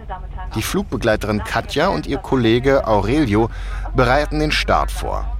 Die 0.55 0.62
Flugbegleiterin 0.62 1.43
Katja 1.43 1.88
und 1.88 2.07
ihr 2.07 2.19
Kollege 2.19 2.87
Aurelio 2.87 3.50
bereiten 3.97 4.38
den 4.38 4.52
Start 4.52 4.93
vor. 4.93 5.37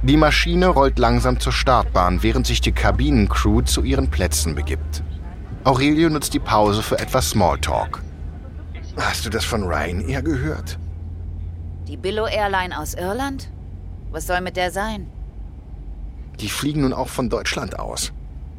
Die 0.00 0.16
Maschine 0.16 0.68
rollt 0.68 0.98
langsam 0.98 1.38
zur 1.38 1.52
Startbahn, 1.52 2.22
während 2.22 2.46
sich 2.46 2.62
die 2.62 2.72
Kabinencrew 2.72 3.60
zu 3.60 3.82
ihren 3.82 4.10
Plätzen 4.10 4.54
begibt. 4.54 5.02
Aurelio 5.64 6.08
nutzt 6.08 6.32
die 6.32 6.38
Pause 6.38 6.82
für 6.82 6.98
etwas 6.98 7.30
Smalltalk. 7.30 8.02
Hast 8.96 9.26
du 9.26 9.30
das 9.30 9.44
von 9.44 9.64
Ryanair 9.64 10.22
gehört? 10.22 10.78
Die 11.88 11.98
Billo 11.98 12.26
Airline 12.26 12.78
aus 12.78 12.94
Irland? 12.94 13.50
Was 14.12 14.26
soll 14.26 14.40
mit 14.40 14.56
der 14.56 14.70
sein? 14.70 15.08
Die 16.40 16.48
fliegen 16.48 16.80
nun 16.82 16.94
auch 16.94 17.08
von 17.08 17.28
Deutschland 17.28 17.78
aus. 17.78 18.12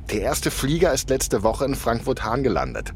Der 0.10 0.22
erste 0.22 0.52
Flieger 0.52 0.94
ist 0.94 1.10
letzte 1.10 1.44
Woche 1.44 1.66
in 1.66 1.76
Frankfurt-Hahn 1.76 2.42
gelandet. 2.42 2.94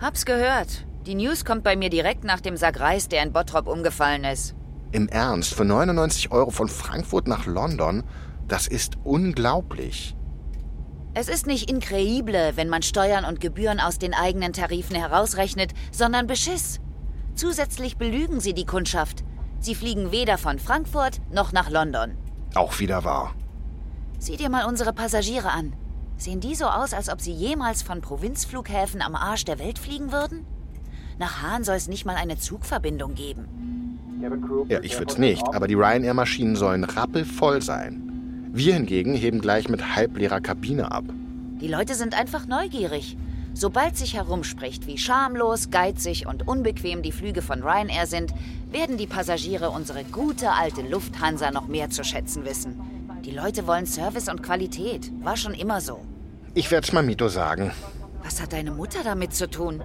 Hab's 0.00 0.24
gehört. 0.24 0.84
Die 1.06 1.14
News 1.14 1.44
kommt 1.44 1.62
bei 1.62 1.76
mir 1.76 1.90
direkt 1.90 2.24
nach 2.24 2.40
dem 2.40 2.56
Sack 2.56 2.80
Reis, 2.80 3.08
der 3.08 3.22
in 3.22 3.32
Bottrop 3.32 3.68
umgefallen 3.68 4.24
ist. 4.24 4.56
Im 4.90 5.08
Ernst, 5.08 5.54
für 5.54 5.64
99 5.64 6.32
Euro 6.32 6.50
von 6.50 6.68
Frankfurt 6.68 7.28
nach 7.28 7.46
London? 7.46 8.02
Das 8.48 8.66
ist 8.66 8.94
unglaublich. 9.04 10.16
Es 11.14 11.28
ist 11.28 11.46
nicht 11.46 11.70
increible, 11.70 12.52
wenn 12.56 12.68
man 12.68 12.82
Steuern 12.82 13.24
und 13.24 13.40
Gebühren 13.40 13.78
aus 13.78 13.98
den 13.98 14.12
eigenen 14.12 14.52
Tarifen 14.52 14.96
herausrechnet, 14.96 15.72
sondern 15.92 16.26
Beschiss. 16.26 16.80
Zusätzlich 17.34 17.96
belügen 17.96 18.40
sie 18.40 18.54
die 18.54 18.66
Kundschaft. 18.66 19.24
Sie 19.60 19.76
fliegen 19.76 20.10
weder 20.10 20.36
von 20.36 20.58
Frankfurt 20.58 21.20
noch 21.30 21.52
nach 21.52 21.70
London. 21.70 22.18
Auch 22.54 22.80
wieder 22.80 23.04
wahr. 23.04 23.34
Sieh 24.18 24.36
dir 24.36 24.48
mal 24.48 24.66
unsere 24.66 24.92
Passagiere 24.92 25.50
an. 25.50 25.74
Sehen 26.16 26.40
die 26.40 26.54
so 26.54 26.64
aus, 26.64 26.94
als 26.94 27.10
ob 27.10 27.20
sie 27.20 27.32
jemals 27.32 27.82
von 27.82 28.00
Provinzflughäfen 28.00 29.02
am 29.02 29.14
Arsch 29.14 29.44
der 29.44 29.58
Welt 29.58 29.78
fliegen 29.78 30.12
würden? 30.12 30.46
Nach 31.18 31.42
Hahn 31.42 31.64
soll 31.64 31.76
es 31.76 31.88
nicht 31.88 32.06
mal 32.06 32.16
eine 32.16 32.38
Zugverbindung 32.38 33.14
geben. 33.14 33.46
Ja, 34.68 34.80
ich 34.80 34.98
würde 34.98 35.12
es 35.12 35.18
nicht, 35.18 35.44
aber 35.54 35.68
die 35.68 35.74
Ryanair-Maschinen 35.74 36.56
sollen 36.56 36.84
rappelvoll 36.84 37.60
sein. 37.60 38.48
Wir 38.52 38.74
hingegen 38.74 39.14
heben 39.14 39.40
gleich 39.40 39.68
mit 39.68 39.94
halbleerer 39.94 40.40
Kabine 40.40 40.90
ab. 40.90 41.04
Die 41.60 41.68
Leute 41.68 41.94
sind 41.94 42.18
einfach 42.18 42.46
neugierig. 42.46 43.18
Sobald 43.52 43.96
sich 43.96 44.14
herumspricht, 44.14 44.86
wie 44.86 44.98
schamlos, 44.98 45.70
geizig 45.70 46.26
und 46.26 46.48
unbequem 46.48 47.02
die 47.02 47.12
Flüge 47.12 47.42
von 47.42 47.62
Ryanair 47.62 48.06
sind, 48.06 48.32
werden 48.70 48.96
die 48.96 49.06
Passagiere 49.06 49.70
unsere 49.70 50.04
gute 50.04 50.52
alte 50.52 50.82
Lufthansa 50.82 51.50
noch 51.50 51.68
mehr 51.68 51.90
zu 51.90 52.04
schätzen 52.04 52.44
wissen. 52.44 52.95
Die 53.26 53.32
Leute 53.32 53.66
wollen 53.66 53.86
Service 53.86 54.28
und 54.28 54.40
Qualität. 54.40 55.10
War 55.24 55.36
schon 55.36 55.52
immer 55.52 55.80
so. 55.80 55.98
Ich 56.54 56.70
werde 56.70 56.86
es 56.86 56.92
Mamito 56.92 57.26
sagen. 57.26 57.72
Was 58.22 58.40
hat 58.40 58.52
deine 58.52 58.70
Mutter 58.70 59.00
damit 59.02 59.34
zu 59.34 59.50
tun? 59.50 59.82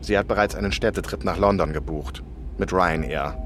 Sie 0.00 0.16
hat 0.16 0.26
bereits 0.26 0.54
einen 0.54 0.72
Städtetrip 0.72 1.22
nach 1.22 1.36
London 1.36 1.74
gebucht. 1.74 2.22
Mit 2.56 2.72
Ryanair. 2.72 3.36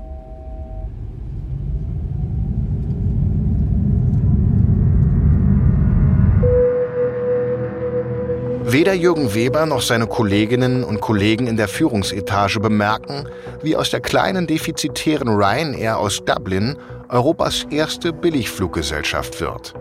Weder 8.63 8.95
Jürgen 8.95 9.35
Weber 9.35 9.67
noch 9.67 9.83
seine 9.83 10.07
Kolleginnen 10.07 10.85
und 10.85 11.01
Kollegen 11.01 11.49
in 11.49 11.57
der 11.57 11.69
Führungsetage 11.69 12.61
bemerken, 12.61 13.27
wie 13.63 13.77
aus 13.77 13.91
der 13.91 14.01
kleinen 14.01 14.47
defizitären 14.47 15.29
Ryanair 15.29 15.99
aus 15.99 16.25
Dublin 16.25 16.77
Europas 17.09 17.65
erste 17.71 18.13
Billigfluggesellschaft 18.13 19.41
wird. 19.41 19.75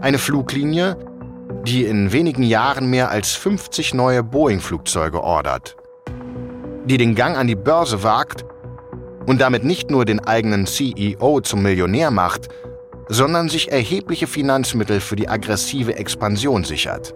Eine 0.00 0.18
Fluglinie, 0.18 0.96
die 1.66 1.84
in 1.84 2.12
wenigen 2.12 2.42
Jahren 2.42 2.90
mehr 2.90 3.10
als 3.10 3.32
50 3.32 3.94
neue 3.94 4.22
Boeing-Flugzeuge 4.22 5.22
ordert, 5.22 5.76
die 6.86 6.96
den 6.96 7.14
Gang 7.14 7.36
an 7.36 7.46
die 7.46 7.56
Börse 7.56 8.02
wagt 8.02 8.44
und 9.26 9.40
damit 9.40 9.64
nicht 9.64 9.90
nur 9.90 10.04
den 10.04 10.20
eigenen 10.20 10.66
CEO 10.66 11.40
zum 11.40 11.62
Millionär 11.62 12.10
macht, 12.10 12.48
sondern 13.08 13.48
sich 13.48 13.70
erhebliche 13.70 14.26
Finanzmittel 14.26 15.00
für 15.00 15.16
die 15.16 15.28
aggressive 15.28 15.96
Expansion 15.96 16.64
sichert. 16.64 17.14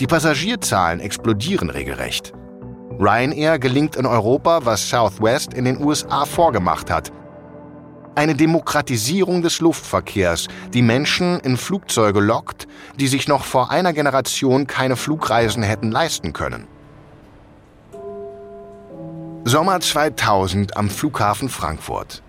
Die 0.00 0.06
Passagierzahlen 0.06 1.00
explodieren 1.00 1.70
regelrecht. 1.70 2.32
Ryanair 2.98 3.58
gelingt 3.58 3.96
in 3.96 4.06
Europa, 4.06 4.60
was 4.64 4.88
Southwest 4.88 5.54
in 5.54 5.64
den 5.64 5.82
USA 5.82 6.24
vorgemacht 6.24 6.90
hat. 6.90 7.12
Eine 8.18 8.34
Demokratisierung 8.34 9.42
des 9.42 9.60
Luftverkehrs, 9.60 10.48
die 10.74 10.82
Menschen 10.82 11.38
in 11.38 11.56
Flugzeuge 11.56 12.18
lockt, 12.18 12.66
die 12.98 13.06
sich 13.06 13.28
noch 13.28 13.44
vor 13.44 13.70
einer 13.70 13.92
Generation 13.92 14.66
keine 14.66 14.96
Flugreisen 14.96 15.62
hätten 15.62 15.92
leisten 15.92 16.32
können. 16.32 16.66
Sommer 19.44 19.78
2000 19.78 20.76
am 20.76 20.90
Flughafen 20.90 21.48
Frankfurt. 21.48 22.24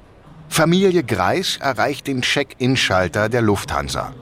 Familie 0.47 1.03
Greis 1.03 1.57
erreicht 1.57 2.05
den 2.05 2.21
Check-in-Schalter 2.21 3.27
der 3.27 3.41
Lufthansa. 3.41 4.13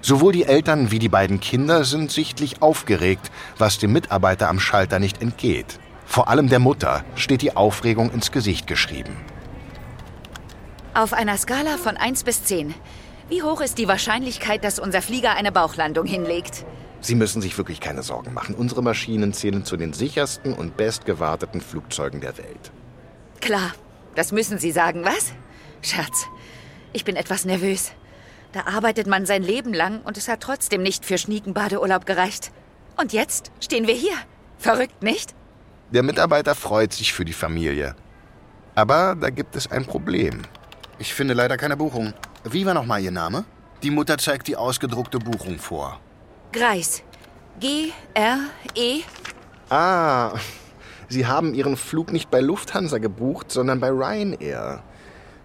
Sowohl 0.00 0.32
die 0.32 0.46
Eltern 0.46 0.90
wie 0.90 0.98
die 0.98 1.08
beiden 1.08 1.38
Kinder 1.38 1.84
sind 1.84 2.10
sichtlich 2.10 2.60
aufgeregt, 2.60 3.30
was 3.56 3.78
dem 3.78 3.92
Mitarbeiter 3.92 4.48
am 4.48 4.58
Schalter 4.58 4.98
nicht 4.98 5.22
entgeht. 5.22 5.78
Vor 6.06 6.26
allem 6.26 6.48
der 6.48 6.58
Mutter 6.58 7.04
steht 7.14 7.42
die 7.42 7.54
Aufregung 7.54 8.10
ins 8.10 8.32
Gesicht 8.32 8.66
geschrieben. 8.66 9.14
Auf 10.94 11.12
einer 11.12 11.36
Skala 11.36 11.76
von 11.76 11.96
1 11.96 12.22
bis 12.22 12.44
10. 12.44 12.72
Wie 13.28 13.42
hoch 13.42 13.60
ist 13.60 13.78
die 13.78 13.88
Wahrscheinlichkeit, 13.88 14.62
dass 14.62 14.78
unser 14.78 15.02
Flieger 15.02 15.34
eine 15.34 15.50
Bauchlandung 15.50 16.06
hinlegt? 16.06 16.64
Sie 17.00 17.16
müssen 17.16 17.42
sich 17.42 17.58
wirklich 17.58 17.80
keine 17.80 18.04
Sorgen 18.04 18.32
machen. 18.32 18.54
Unsere 18.54 18.80
Maschinen 18.80 19.32
zählen 19.32 19.64
zu 19.64 19.76
den 19.76 19.92
sichersten 19.92 20.52
und 20.52 20.76
bestgewarteten 20.76 21.60
Flugzeugen 21.60 22.20
der 22.20 22.38
Welt. 22.38 22.70
Klar, 23.40 23.72
das 24.14 24.30
müssen 24.30 24.60
Sie 24.60 24.70
sagen, 24.70 25.04
was? 25.04 25.32
Scherz. 25.82 26.26
Ich 26.92 27.04
bin 27.04 27.16
etwas 27.16 27.44
nervös. 27.44 27.90
Da 28.52 28.66
arbeitet 28.72 29.08
man 29.08 29.26
sein 29.26 29.42
Leben 29.42 29.74
lang 29.74 30.00
und 30.02 30.16
es 30.16 30.28
hat 30.28 30.42
trotzdem 30.42 30.84
nicht 30.84 31.04
für 31.04 31.18
Schniekenbadeurlaub 31.18 32.06
gereicht. 32.06 32.52
Und 32.96 33.12
jetzt 33.12 33.50
stehen 33.58 33.88
wir 33.88 33.94
hier. 33.94 34.14
Verrückt, 34.58 35.02
nicht? 35.02 35.34
Der 35.90 36.04
Mitarbeiter 36.04 36.54
freut 36.54 36.92
sich 36.92 37.12
für 37.12 37.24
die 37.24 37.32
Familie. 37.32 37.96
Aber 38.76 39.16
da 39.20 39.30
gibt 39.30 39.56
es 39.56 39.68
ein 39.72 39.84
Problem. 39.84 40.42
Ich 40.98 41.14
finde 41.14 41.34
leider 41.34 41.56
keine 41.56 41.76
Buchung. 41.76 42.14
Wie 42.44 42.64
war 42.66 42.74
nochmal 42.74 43.02
Ihr 43.02 43.10
Name? 43.10 43.44
Die 43.82 43.90
Mutter 43.90 44.16
zeigt 44.18 44.48
die 44.48 44.56
ausgedruckte 44.56 45.18
Buchung 45.18 45.58
vor. 45.58 46.00
Greis. 46.52 47.02
G-R-E. 47.60 49.02
Ah, 49.70 50.32
Sie 51.08 51.26
haben 51.26 51.54
Ihren 51.54 51.76
Flug 51.76 52.12
nicht 52.12 52.30
bei 52.30 52.40
Lufthansa 52.40 52.98
gebucht, 52.98 53.50
sondern 53.50 53.80
bei 53.80 53.90
Ryanair. 53.90 54.82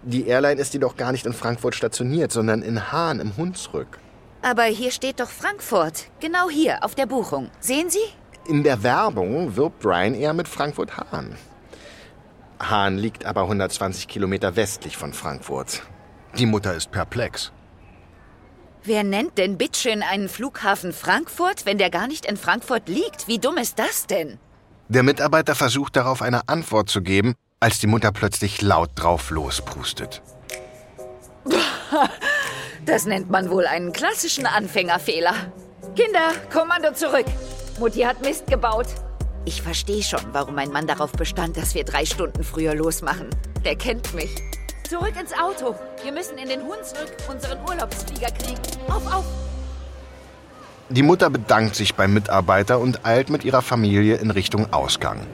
Die 0.03 0.27
Airline 0.27 0.59
ist 0.61 0.73
jedoch 0.73 0.95
gar 0.95 1.11
nicht 1.11 1.25
in 1.25 1.33
Frankfurt 1.33 1.75
stationiert, 1.75 2.31
sondern 2.31 2.61
in 2.61 2.91
Hahn 2.91 3.19
im 3.19 3.35
Hunsrück. 3.35 3.99
Aber 4.41 4.63
hier 4.63 4.91
steht 4.91 5.19
doch 5.19 5.29
Frankfurt. 5.29 6.05
Genau 6.21 6.49
hier, 6.49 6.83
auf 6.83 6.95
der 6.95 7.05
Buchung. 7.05 7.49
Sehen 7.59 7.89
Sie? 7.89 7.99
In 8.47 8.63
der 8.63 8.81
Werbung 8.83 9.55
wirbt 9.57 9.85
Ryanair 9.85 10.33
mit 10.33 10.47
Frankfurt-Hahn. 10.47 11.35
Hahn 12.59 12.97
liegt 12.97 13.25
aber 13.25 13.43
120 13.43 14.07
Kilometer 14.07 14.55
westlich 14.55 14.97
von 14.97 15.13
Frankfurt. 15.13 15.83
Die 16.37 16.45
Mutter 16.45 16.73
ist 16.73 16.91
perplex. 16.91 17.51
Wer 18.83 19.03
nennt 19.03 19.37
denn 19.37 19.57
bitteschön 19.57 20.03
einen 20.03 20.29
Flughafen 20.29 20.93
Frankfurt, 20.93 21.65
wenn 21.65 21.77
der 21.77 21.89
gar 21.89 22.07
nicht 22.07 22.25
in 22.25 22.37
Frankfurt 22.37 22.87
liegt? 22.87 23.27
Wie 23.27 23.39
dumm 23.39 23.57
ist 23.57 23.77
das 23.77 24.07
denn? 24.07 24.39
Der 24.87 25.03
Mitarbeiter 25.03 25.53
versucht 25.53 25.95
darauf 25.95 26.21
eine 26.21 26.47
Antwort 26.47 26.89
zu 26.89 27.01
geben, 27.01 27.35
als 27.59 27.79
die 27.79 27.87
Mutter 27.87 28.11
plötzlich 28.11 28.61
laut 28.61 28.91
drauf 28.95 29.29
lospustet. 29.29 30.21
Das 32.85 33.05
nennt 33.05 33.29
man 33.29 33.51
wohl 33.51 33.67
einen 33.67 33.91
klassischen 33.91 34.45
Anfängerfehler. 34.47 35.33
Kinder, 35.95 36.31
Kommando 36.51 36.93
zurück. 36.93 37.25
Mutti 37.77 37.99
hat 37.99 38.21
Mist 38.21 38.47
gebaut. 38.47 38.87
Ich 39.49 39.63
verstehe 39.63 40.03
schon, 40.03 40.21
warum 40.31 40.53
mein 40.53 40.69
Mann 40.69 40.85
darauf 40.85 41.11
bestand, 41.11 41.57
dass 41.57 41.73
wir 41.73 41.83
drei 41.83 42.05
Stunden 42.05 42.43
früher 42.43 42.75
losmachen. 42.75 43.31
Der 43.65 43.75
kennt 43.75 44.13
mich. 44.13 44.29
Zurück 44.87 45.13
ins 45.19 45.33
Auto. 45.33 45.73
Wir 46.03 46.11
müssen 46.11 46.37
in 46.37 46.49
den 46.49 46.61
Hunsrück 46.61 47.15
unseren 47.27 47.57
Urlaubsflieger 47.67 48.29
kriegen. 48.29 48.61
Auf, 48.89 49.11
auf! 49.11 49.25
Die 50.89 51.01
Mutter 51.01 51.31
bedankt 51.31 51.73
sich 51.73 51.95
beim 51.95 52.13
Mitarbeiter 52.13 52.77
und 52.77 53.07
eilt 53.07 53.31
mit 53.31 53.43
ihrer 53.43 53.63
Familie 53.63 54.17
in 54.17 54.29
Richtung 54.29 54.71
Ausgang. 54.71 55.25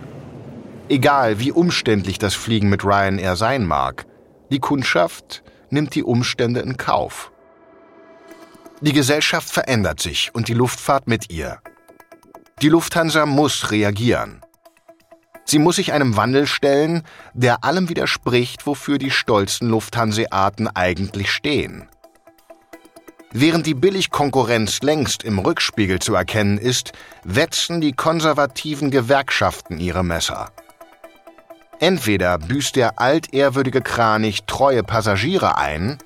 Egal, 0.87 1.41
wie 1.41 1.51
umständlich 1.51 2.17
das 2.17 2.35
Fliegen 2.35 2.69
mit 2.69 2.85
Ryanair 2.85 3.35
sein 3.35 3.65
mag, 3.65 4.05
die 4.49 4.59
Kundschaft 4.59 5.43
nimmt 5.69 5.93
die 5.93 6.03
Umstände 6.03 6.61
in 6.61 6.77
Kauf. 6.77 7.33
Die 8.79 8.93
Gesellschaft 8.93 9.49
verändert 9.49 9.99
sich 9.99 10.33
und 10.33 10.47
die 10.47 10.53
Luftfahrt 10.53 11.05
mit 11.05 11.29
ihr. 11.31 11.59
Die 12.61 12.69
Lufthansa 12.69 13.25
muss 13.25 13.71
reagieren. 13.71 14.41
Sie 15.43 15.59
muss 15.59 15.75
sich 15.75 15.91
einem 15.91 16.15
Wandel 16.15 16.47
stellen, 16.47 17.03
der 17.33 17.63
allem 17.63 17.89
widerspricht, 17.89 18.65
wofür 18.65 18.97
die 18.97 19.11
stolzen 19.11 19.69
Lufthanseaten 19.69 20.69
eigentlich 20.73 21.31
stehen. 21.31 21.89
Während 23.31 23.65
die 23.65 23.73
Billigkonkurrenz 23.73 24.81
längst 24.81 25.23
im 25.23 25.39
Rückspiegel 25.39 25.99
zu 25.99 26.15
erkennen 26.15 26.57
ist, 26.57 26.93
wetzen 27.25 27.81
die 27.81 27.91
konservativen 27.91 28.89
Gewerkschaften 28.89 29.77
ihre 29.77 30.05
Messer. 30.05 30.51
Entweder 31.79 32.37
büßt 32.37 32.77
der 32.77 32.99
altehrwürdige 32.99 33.81
Kranich 33.81 34.45
treue 34.45 34.83
Passagiere 34.83 35.57
ein, 35.57 35.97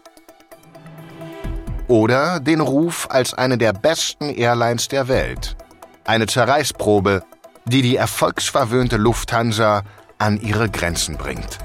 oder 1.88 2.40
den 2.40 2.62
Ruf 2.62 3.08
als 3.10 3.34
eine 3.34 3.58
der 3.58 3.74
besten 3.74 4.30
Airlines 4.30 4.88
der 4.88 5.08
Welt. 5.08 5.56
Eine 6.10 6.26
Zerreißprobe, 6.26 7.22
die 7.66 7.84
die 7.84 7.96
erfolgsverwöhnte 7.96 8.98
Lufthansa 8.98 9.84
an 10.18 10.42
ihre 10.42 10.68
Grenzen 10.68 11.18
bringt. 11.18 11.60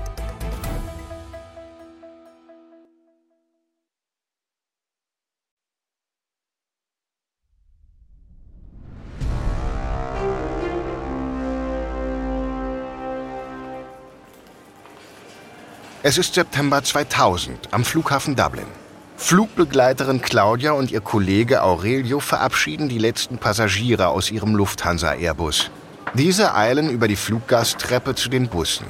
Es 16.03 16.19
ist 16.19 16.35
September 16.35 16.85
2000 16.85 17.73
am 17.73 17.83
Flughafen 17.83 18.37
Dublin. 18.37 18.84
Flugbegleiterin 19.17 20.21
Claudia 20.21 20.73
und 20.73 20.91
ihr 20.91 21.01
Kollege 21.01 21.63
Aurelio 21.63 22.21
verabschieden 22.21 22.89
die 22.89 22.99
letzten 22.99 23.39
Passagiere 23.39 24.09
aus 24.09 24.31
ihrem 24.31 24.55
Lufthansa-Airbus. 24.55 25.71
Diese 26.15 26.55
eilen 26.55 26.91
über 26.91 27.09
die 27.09 27.17
Fluggasttreppe 27.17 28.15
zu 28.15 28.29
den 28.29 28.49
Bussen. 28.49 28.87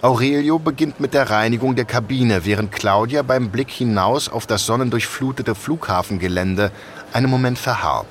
Aurelio 0.00 0.58
beginnt 0.58 1.00
mit 1.00 1.12
der 1.14 1.30
Reinigung 1.30 1.76
der 1.76 1.84
Kabine, 1.84 2.44
während 2.44 2.72
Claudia 2.72 3.22
beim 3.22 3.50
Blick 3.50 3.70
hinaus 3.70 4.28
auf 4.28 4.46
das 4.46 4.64
sonnendurchflutete 4.66 5.54
Flughafengelände 5.54 6.72
einen 7.12 7.30
Moment 7.30 7.58
verharrt. 7.58 8.06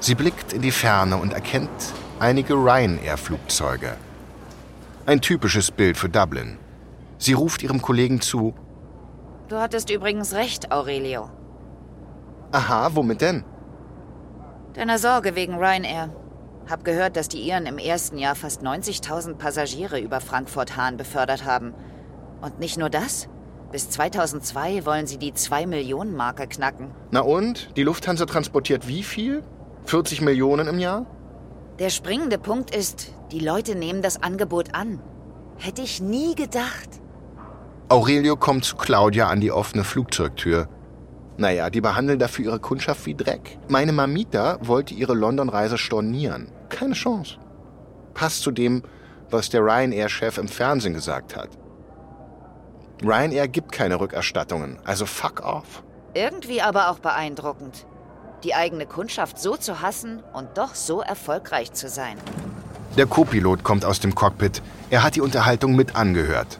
Sie 0.00 0.14
blickt 0.14 0.52
in 0.52 0.62
die 0.62 0.72
Ferne 0.72 1.16
und 1.16 1.32
erkennt 1.32 1.70
einige 2.18 2.54
Ryanair-Flugzeuge. 2.54 3.96
Ein 5.06 5.20
typisches 5.20 5.70
Bild 5.70 5.96
für 5.96 6.08
Dublin. 6.08 6.58
Sie 7.18 7.34
ruft 7.34 7.62
ihrem 7.62 7.80
Kollegen 7.80 8.20
zu. 8.20 8.54
Du 9.52 9.60
hattest 9.60 9.90
übrigens 9.90 10.32
recht, 10.32 10.72
Aurelio. 10.72 11.28
Aha, 12.52 12.88
womit 12.94 13.20
denn? 13.20 13.44
Deiner 14.72 14.98
Sorge 14.98 15.34
wegen 15.34 15.56
Ryanair. 15.56 16.08
Hab 16.70 16.84
gehört, 16.84 17.18
dass 17.18 17.28
die 17.28 17.46
Iren 17.46 17.66
im 17.66 17.76
ersten 17.76 18.16
Jahr 18.16 18.34
fast 18.34 18.62
90.000 18.62 19.34
Passagiere 19.34 20.00
über 20.00 20.22
Frankfurt-Hahn 20.22 20.96
befördert 20.96 21.44
haben. 21.44 21.74
Und 22.40 22.60
nicht 22.60 22.78
nur 22.78 22.88
das. 22.88 23.28
Bis 23.70 23.90
2002 23.90 24.86
wollen 24.86 25.06
sie 25.06 25.18
die 25.18 25.32
2-Millionen-Marke 25.32 26.46
knacken. 26.46 26.90
Na 27.10 27.20
und? 27.20 27.76
Die 27.76 27.82
Lufthansa 27.82 28.24
transportiert 28.24 28.88
wie 28.88 29.02
viel? 29.02 29.42
40 29.84 30.22
Millionen 30.22 30.66
im 30.66 30.78
Jahr? 30.78 31.04
Der 31.78 31.90
springende 31.90 32.38
Punkt 32.38 32.74
ist, 32.74 33.12
die 33.32 33.40
Leute 33.40 33.74
nehmen 33.74 34.00
das 34.00 34.22
Angebot 34.22 34.74
an. 34.74 35.02
Hätte 35.58 35.82
ich 35.82 36.00
nie 36.00 36.34
gedacht. 36.34 37.01
Aurelio 37.88 38.36
kommt 38.36 38.64
zu 38.64 38.76
Claudia 38.76 39.28
an 39.28 39.40
die 39.40 39.52
offene 39.52 39.84
Flugzeugtür. 39.84 40.68
Naja, 41.36 41.70
die 41.70 41.80
behandeln 41.80 42.18
dafür 42.18 42.46
ihre 42.46 42.60
Kundschaft 42.60 43.06
wie 43.06 43.14
Dreck. 43.14 43.58
Meine 43.68 43.92
Mamita 43.92 44.58
wollte 44.62 44.94
ihre 44.94 45.14
London-Reise 45.14 45.78
stornieren. 45.78 46.50
Keine 46.68 46.94
Chance. 46.94 47.36
Passt 48.14 48.42
zu 48.42 48.50
dem, 48.50 48.82
was 49.30 49.48
der 49.48 49.62
Ryanair-Chef 49.62 50.38
im 50.38 50.48
Fernsehen 50.48 50.94
gesagt 50.94 51.36
hat. 51.36 51.50
Ryanair 53.02 53.48
gibt 53.48 53.72
keine 53.72 53.98
Rückerstattungen, 53.98 54.78
also 54.84 55.06
fuck 55.06 55.40
off. 55.44 55.82
Irgendwie 56.14 56.62
aber 56.62 56.90
auch 56.90 56.98
beeindruckend. 56.98 57.86
Die 58.44 58.54
eigene 58.54 58.86
Kundschaft 58.86 59.38
so 59.38 59.56
zu 59.56 59.80
hassen 59.80 60.22
und 60.32 60.56
doch 60.58 60.74
so 60.74 61.00
erfolgreich 61.00 61.72
zu 61.72 61.88
sein. 61.88 62.18
Der 62.96 63.06
Co-Pilot 63.06 63.64
kommt 63.64 63.84
aus 63.84 64.00
dem 64.00 64.14
Cockpit. 64.14 64.62
Er 64.90 65.02
hat 65.02 65.16
die 65.16 65.20
Unterhaltung 65.20 65.74
mit 65.74 65.96
angehört. 65.96 66.58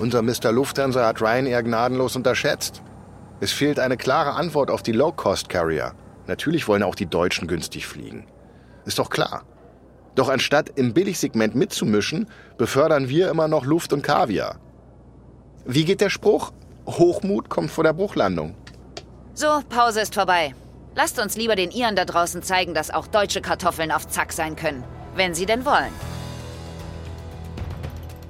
Unser 0.00 0.22
Mr. 0.22 0.50
Lufthansa 0.50 1.06
hat 1.06 1.20
Ryanair 1.20 1.62
gnadenlos 1.62 2.16
unterschätzt. 2.16 2.82
Es 3.40 3.52
fehlt 3.52 3.78
eine 3.78 3.98
klare 3.98 4.32
Antwort 4.32 4.70
auf 4.70 4.82
die 4.82 4.92
Low-Cost-Carrier. 4.92 5.92
Natürlich 6.26 6.66
wollen 6.68 6.82
auch 6.82 6.94
die 6.94 7.04
Deutschen 7.04 7.46
günstig 7.46 7.86
fliegen. 7.86 8.26
Ist 8.86 8.98
doch 8.98 9.10
klar. 9.10 9.42
Doch 10.14 10.30
anstatt 10.30 10.70
im 10.70 10.94
Billigsegment 10.94 11.54
mitzumischen, 11.54 12.28
befördern 12.56 13.10
wir 13.10 13.30
immer 13.30 13.46
noch 13.46 13.66
Luft 13.66 13.92
und 13.92 14.02
Kaviar. 14.02 14.58
Wie 15.66 15.84
geht 15.84 16.00
der 16.00 16.10
Spruch? 16.10 16.52
Hochmut 16.86 17.50
kommt 17.50 17.70
vor 17.70 17.84
der 17.84 17.92
Bruchlandung. 17.92 18.54
So, 19.34 19.60
Pause 19.68 20.00
ist 20.00 20.14
vorbei. 20.14 20.54
Lasst 20.96 21.20
uns 21.20 21.36
lieber 21.36 21.56
den 21.56 21.70
Iren 21.70 21.94
da 21.94 22.06
draußen 22.06 22.42
zeigen, 22.42 22.72
dass 22.72 22.90
auch 22.90 23.06
deutsche 23.06 23.42
Kartoffeln 23.42 23.92
auf 23.92 24.08
Zack 24.08 24.32
sein 24.32 24.56
können. 24.56 24.82
Wenn 25.14 25.34
sie 25.34 25.44
denn 25.44 25.66
wollen. 25.66 25.92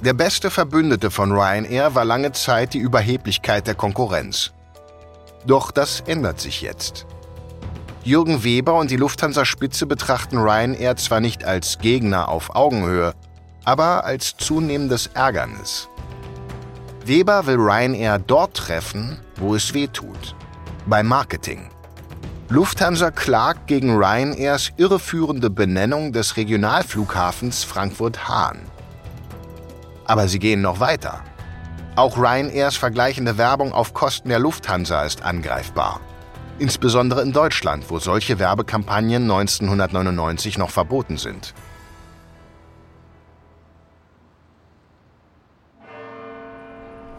Der 0.02 0.14
beste 0.14 0.50
Verbündete 0.50 1.10
von 1.10 1.30
Ryanair 1.30 1.94
war 1.94 2.06
lange 2.06 2.32
Zeit 2.32 2.72
die 2.72 2.78
Überheblichkeit 2.78 3.66
der 3.66 3.74
Konkurrenz. 3.74 4.50
Doch 5.46 5.70
das 5.70 6.00
ändert 6.06 6.40
sich 6.40 6.62
jetzt. 6.62 7.04
Jürgen 8.02 8.42
Weber 8.42 8.78
und 8.78 8.90
die 8.90 8.96
Lufthansa-Spitze 8.96 9.84
betrachten 9.84 10.38
Ryanair 10.38 10.96
zwar 10.96 11.20
nicht 11.20 11.44
als 11.44 11.78
Gegner 11.78 12.30
auf 12.30 12.56
Augenhöhe, 12.56 13.12
aber 13.66 14.04
als 14.06 14.38
zunehmendes 14.38 15.08
Ärgernis. 15.08 15.90
Weber 17.04 17.44
will 17.46 17.58
Ryanair 17.58 18.18
dort 18.18 18.56
treffen, 18.56 19.20
wo 19.36 19.54
es 19.54 19.74
weh 19.74 19.86
tut. 19.86 20.34
Beim 20.86 21.08
Marketing. 21.08 21.68
Lufthansa 22.48 23.10
klagt 23.10 23.66
gegen 23.66 23.96
Ryanairs 23.96 24.72
irreführende 24.78 25.50
Benennung 25.50 26.12
des 26.12 26.38
Regionalflughafens 26.38 27.64
Frankfurt-Hahn. 27.64 28.69
Aber 30.10 30.26
sie 30.26 30.40
gehen 30.40 30.60
noch 30.60 30.80
weiter. 30.80 31.22
Auch 31.94 32.18
Ryanairs 32.18 32.74
vergleichende 32.74 33.38
Werbung 33.38 33.72
auf 33.72 33.94
Kosten 33.94 34.28
der 34.28 34.40
Lufthansa 34.40 35.04
ist 35.04 35.22
angreifbar. 35.22 36.00
Insbesondere 36.58 37.22
in 37.22 37.32
Deutschland, 37.32 37.84
wo 37.90 38.00
solche 38.00 38.40
Werbekampagnen 38.40 39.22
1999 39.30 40.58
noch 40.58 40.70
verboten 40.70 41.16
sind. 41.16 41.54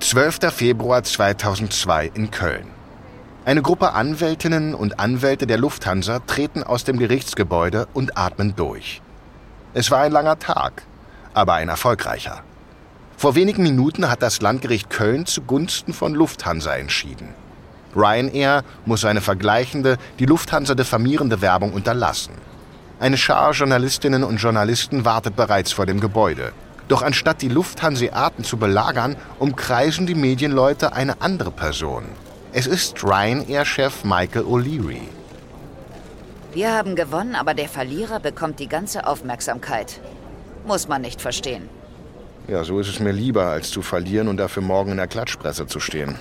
»12. 0.02 0.52
Februar 0.52 1.02
2002 1.02 2.12
in 2.14 2.30
Köln. 2.30 2.68
Eine 3.46 3.62
Gruppe 3.62 3.94
Anwältinnen 3.94 4.76
und 4.76 5.00
Anwälte 5.00 5.48
der 5.48 5.58
Lufthansa 5.58 6.20
treten 6.20 6.62
aus 6.62 6.84
dem 6.84 7.00
Gerichtsgebäude 7.00 7.88
und 7.94 8.18
atmen 8.18 8.54
durch. 8.58 9.02
Es 9.74 9.92
war 9.92 10.02
ein 10.02 10.12
langer 10.12 10.40
Tag, 10.40 10.84
aber 11.34 11.54
ein 11.54 11.70
erfolgreicher. 11.70 12.44
Vor 13.22 13.36
wenigen 13.36 13.62
Minuten 13.62 14.10
hat 14.10 14.24
das 14.24 14.42
Landgericht 14.42 14.90
Köln 14.90 15.28
zugunsten 15.28 15.94
von 15.94 16.16
Lufthansa 16.16 16.76
entschieden. 16.76 17.36
Ryanair 17.96 18.64
muss 18.88 19.02
seine 19.02 19.22
vergleichende, 19.22 20.00
die 20.18 20.26
Lufthansa 20.26 20.74
diffamierende 20.74 21.40
Werbung 21.40 21.72
unterlassen. 21.72 22.34
Eine 23.00 23.18
Schar 23.18 23.52
Journalistinnen 23.52 24.24
und 24.24 24.38
Journalisten 24.38 25.06
wartet 25.06 25.36
bereits 25.36 25.72
vor 25.72 25.86
dem 25.86 26.00
Gebäude. 26.00 26.52
Doch 26.88 27.04
anstatt 27.04 27.44
die 27.44 27.48
Lufthanseaten 27.48 28.44
zu 28.44 28.58
belagern, 28.58 29.16
umkreisen 29.38 30.08
die 30.08 30.16
Medienleute 30.16 30.94
eine 30.94 31.22
andere 31.22 31.52
Person. 31.52 32.06
Es 32.54 32.66
ist 32.66 33.04
Ryanair-Chef 33.04 34.04
Michael 34.04 34.46
O'Leary. 34.46 35.04
Wir 36.54 36.74
haben 36.74 36.96
gewonnen, 36.96 37.36
aber 37.36 37.54
der 37.54 37.70
Verlierer 37.70 38.20
bekommt 38.20 38.60
die 38.60 38.68
ganze 38.68 39.06
Aufmerksamkeit. 39.06 40.02
Muss 40.66 40.88
man 40.88 41.04
nicht 41.04 41.22
verstehen. 41.22 41.70
Ja, 42.48 42.64
so 42.64 42.80
ist 42.80 42.90
es 42.90 43.00
mir 43.00 43.12
lieber, 43.12 43.46
als 43.46 43.72
zu 43.72 43.82
verlieren 43.82 44.28
und 44.28 44.38
dafür 44.38 44.64
morgen 44.64 44.92
in 44.92 44.98
der 44.98 45.08
Klatschpresse 45.08 45.68
zu 45.68 45.80
stehen. 45.80 46.16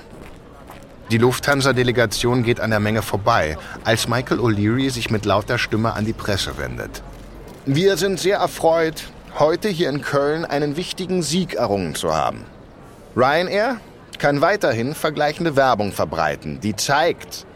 Die 1.11 1.19
Lufthansa-Delegation 1.19 2.45
geht 2.45 2.61
an 2.61 2.71
der 2.71 2.79
Menge 2.79 3.03
vorbei, 3.03 3.59
als 3.85 4.07
Michael 4.07 4.39
O'Leary 4.39 4.91
sich 4.91 5.11
mit 5.11 5.25
lauter 5.25 5.59
Stimme 5.59 5.95
an 5.95 6.05
die 6.05 6.13
Presse 6.13 6.57
wendet. 6.57 7.03
Wir 7.67 7.97
sind 7.97 8.21
sehr 8.21 8.39
erfreut, 8.39 9.05
heute 9.39 9.69
hier 9.69 9.89
in 9.89 10.03
Köln 10.03 10.45
einen 10.45 10.77
wichtigen 10.77 11.23
Sieg 11.23 11.55
errungen 11.55 11.95
zu 11.95 12.15
haben. 12.15 12.45
Ryanair, 13.17 13.79
kann 14.21 14.41
weiterhin 14.43 14.95
vergleichende 14.95 15.57
Werbung 15.57 15.93
verbreiten, 15.93 16.61
die 16.61 16.77
zeigt, 16.77 17.47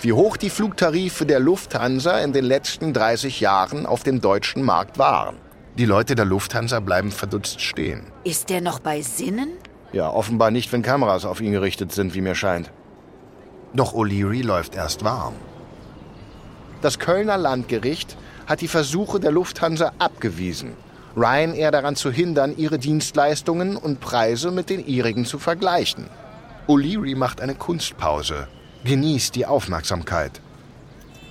wie 0.00 0.12
hoch 0.12 0.36
die 0.36 0.48
Flugtarife 0.48 1.26
der 1.26 1.40
Lufthansa 1.40 2.20
in 2.20 2.32
den 2.32 2.44
letzten 2.44 2.92
30 2.92 3.40
Jahren 3.40 3.84
auf 3.84 4.04
dem 4.04 4.20
deutschen 4.20 4.62
Markt 4.62 4.98
waren. 4.98 5.36
Die 5.76 5.86
Leute 5.86 6.14
der 6.14 6.24
Lufthansa 6.24 6.78
bleiben 6.78 7.10
verdutzt 7.10 7.60
stehen. 7.60 8.04
Ist 8.22 8.48
der 8.48 8.60
noch 8.60 8.78
bei 8.78 9.02
Sinnen? 9.02 9.48
Ja, 9.92 10.08
offenbar 10.08 10.52
nicht, 10.52 10.72
wenn 10.72 10.82
Kameras 10.82 11.24
auf 11.24 11.40
ihn 11.40 11.50
gerichtet 11.50 11.90
sind, 11.90 12.14
wie 12.14 12.20
mir 12.20 12.36
scheint. 12.36 12.70
Doch 13.72 13.92
O'Leary 13.92 14.44
läuft 14.44 14.76
erst 14.76 15.02
warm. 15.02 15.34
Das 16.80 17.00
Kölner 17.00 17.36
Landgericht 17.36 18.16
hat 18.46 18.60
die 18.60 18.68
Versuche 18.68 19.18
der 19.18 19.32
Lufthansa 19.32 19.90
abgewiesen, 19.98 20.74
Ryanair 21.16 21.72
daran 21.72 21.96
zu 21.96 22.12
hindern, 22.12 22.56
ihre 22.56 22.78
Dienstleistungen 22.78 23.76
und 23.76 23.98
Preise 24.00 24.52
mit 24.52 24.70
den 24.70 24.86
ihrigen 24.86 25.24
zu 25.24 25.40
vergleichen. 25.40 26.06
O'Leary 26.68 27.16
macht 27.16 27.40
eine 27.40 27.56
Kunstpause, 27.56 28.46
genießt 28.84 29.34
die 29.34 29.46
Aufmerksamkeit. 29.46 30.40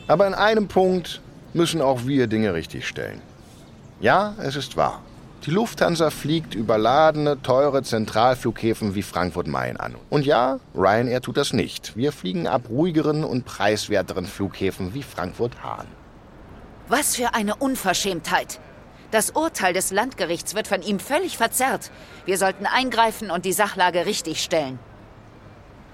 Aber 0.07 0.27
in 0.27 0.33
einem 0.33 0.67
Punkt 0.67 1.21
müssen 1.53 1.81
auch 1.81 2.05
wir 2.05 2.27
Dinge 2.27 2.53
richtigstellen. 2.53 3.21
Ja, 4.03 4.35
es 4.37 4.57
ist 4.57 4.75
wahr. 4.75 5.01
Die 5.45 5.51
Lufthansa 5.51 6.09
fliegt 6.09 6.55
überladene, 6.55 7.41
teure 7.41 7.83
Zentralflughäfen 7.83 8.95
wie 8.95 9.01
Frankfurt-Main 9.01 9.77
an. 9.77 9.95
Und 10.09 10.25
ja, 10.25 10.59
Ryanair 10.75 11.21
tut 11.21 11.37
das 11.37 11.53
nicht. 11.53 11.95
Wir 11.95 12.11
fliegen 12.11 12.45
ab 12.45 12.63
ruhigeren 12.67 13.23
und 13.23 13.45
preiswerteren 13.45 14.25
Flughäfen 14.25 14.93
wie 14.93 15.03
Frankfurt-Hahn. 15.03 15.87
Was 16.89 17.15
für 17.15 17.33
eine 17.33 17.55
Unverschämtheit! 17.55 18.59
Das 19.11 19.29
Urteil 19.29 19.71
des 19.71 19.91
Landgerichts 19.91 20.53
wird 20.53 20.67
von 20.67 20.81
ihm 20.81 20.99
völlig 20.99 21.37
verzerrt. 21.37 21.89
Wir 22.25 22.37
sollten 22.37 22.65
eingreifen 22.65 23.31
und 23.31 23.45
die 23.45 23.53
Sachlage 23.53 24.05
richtigstellen. 24.05 24.79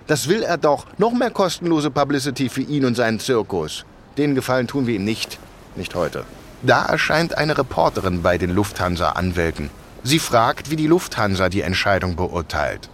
Das 0.08 0.28
will 0.28 0.42
er 0.42 0.58
doch. 0.58 0.88
Noch 0.98 1.14
mehr 1.14 1.30
kostenlose 1.30 1.92
Publicity 1.92 2.50
für 2.50 2.62
ihn 2.62 2.86
und 2.86 2.96
seinen 2.96 3.20
Zirkus. 3.20 3.86
Den 4.18 4.34
Gefallen 4.34 4.66
tun 4.66 4.88
wir 4.88 4.96
ihm 4.96 5.06
nicht. 5.06 5.38
Nicht 5.76 5.94
heute. 5.94 6.26
Da 6.62 6.86
erscheint 6.86 7.38
eine 7.38 7.58
Reporterin 7.58 8.22
bei 8.22 8.38
den 8.38 8.50
Lufthansa-Anwälten. 8.50 9.70
Sie 10.04 10.20
fragt, 10.20 10.70
wie 10.70 10.76
die 10.76 10.88
Lufthansa 10.88 11.50
die 11.50 11.62
Entscheidung 11.62 12.16
beurteilt. 12.16 12.90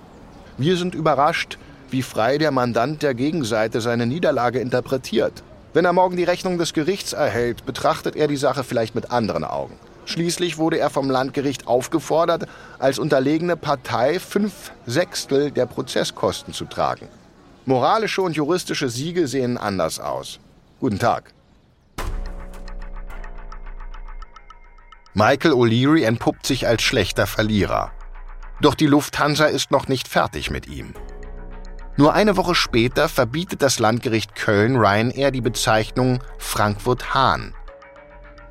Wir 0.58 0.78
sind 0.78 0.96
überrascht, 0.96 1.58
wie 1.90 2.02
frei 2.04 2.38
der 2.38 2.52
Mandant 2.52 3.02
der 3.02 3.14
Gegenseite 3.14 3.82
seine 3.82 4.06
Niederlage 4.06 4.60
interpretiert. 4.60 5.44
Wenn 5.74 5.86
er 5.86 5.94
morgen 5.94 6.16
die 6.16 6.24
Rechnung 6.24 6.58
des 6.58 6.74
Gerichts 6.74 7.14
erhält, 7.14 7.66
betrachtet 7.66 8.16
er 8.16 8.28
die 8.28 8.38
Sache 8.38 8.64
vielleicht 8.64 8.96
mit 8.96 9.12
anderen 9.12 9.44
Augen. 9.44 9.76
Schließlich 10.06 10.58
wurde 10.58 10.78
er 10.78 10.90
vom 10.90 11.10
Landgericht 11.10 11.68
aufgefordert, 11.68 12.48
als 12.78 13.00
unterlegene 13.00 13.58
Partei 13.58 14.20
fünf 14.20 14.72
Sechstel 14.86 15.52
der 15.52 15.66
Prozesskosten 15.66 16.54
zu 16.54 16.66
tragen. 16.66 17.08
Moralische 17.66 18.22
und 18.22 18.36
juristische 18.36 18.90
Siege 18.90 19.28
sehen 19.28 19.58
anders 19.58 20.00
aus. 20.00 20.40
Guten 20.80 21.00
Tag. 21.00 21.35
Michael 25.16 25.54
O'Leary 25.54 26.04
entpuppt 26.04 26.46
sich 26.46 26.68
als 26.68 26.84
schlechter 26.84 27.26
Verlierer. 27.26 27.92
Doch 28.62 28.76
die 28.76 28.86
Lufthansa 28.86 29.46
ist 29.46 29.72
noch 29.72 29.88
nicht 29.88 30.08
fertig 30.08 30.52
mit 30.52 30.68
ihm. 30.68 30.94
Nur 31.98 32.14
eine 32.14 32.38
Woche 32.38 32.54
später 32.54 33.10
verbietet 33.10 33.64
das 33.64 33.80
Landgericht 33.80 34.36
Köln 34.36 34.76
Ryanair 34.76 35.32
die 35.32 35.42
Bezeichnung 35.42 36.20
Frankfurt-Hahn 36.38 37.56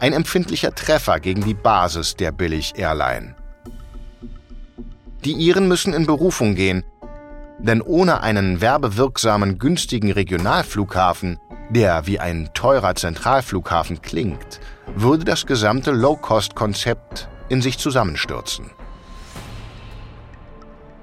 ein 0.04 0.12
empfindlicher 0.12 0.74
Treffer 0.74 1.18
gegen 1.20 1.42
die 1.42 1.54
Basis 1.54 2.14
der 2.14 2.30
Billig-Airline. 2.30 3.34
Die 5.24 5.32
Iren 5.32 5.66
müssen 5.66 5.94
in 5.94 6.04
Berufung 6.04 6.54
gehen, 6.54 6.84
denn 7.58 7.80
ohne 7.80 8.20
einen 8.20 8.60
werbewirksamen, 8.60 9.58
günstigen 9.58 10.12
Regionalflughafen, 10.12 11.38
der 11.70 12.06
wie 12.06 12.20
ein 12.20 12.50
teurer 12.52 12.94
Zentralflughafen 12.94 14.02
klingt, 14.02 14.60
würde 14.96 15.24
das 15.24 15.46
gesamte 15.46 15.90
Low-Cost-Konzept 15.90 17.28
in 17.48 17.62
sich 17.62 17.78
zusammenstürzen. 17.78 18.70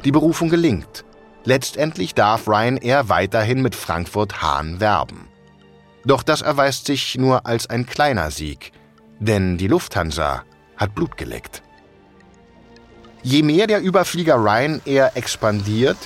Die 0.03 0.11
Berufung 0.11 0.49
gelingt. 0.49 1.05
Letztendlich 1.43 2.13
darf 2.13 2.47
Ryanair 2.47 3.09
weiterhin 3.09 3.61
mit 3.61 3.75
Frankfurt-Hahn 3.75 4.79
werben. 4.79 5.27
Doch 6.05 6.23
das 6.23 6.41
erweist 6.41 6.85
sich 6.85 7.17
nur 7.17 7.45
als 7.45 7.69
ein 7.69 7.85
kleiner 7.85 8.31
Sieg, 8.31 8.71
denn 9.19 9.57
die 9.57 9.67
Lufthansa 9.67 10.43
hat 10.77 10.95
Blut 10.95 11.17
geleckt. 11.17 11.61
Je 13.23 13.43
mehr 13.43 13.67
der 13.67 13.81
Überflieger 13.81 14.37
Ryanair 14.37 15.11
expandiert, 15.15 15.97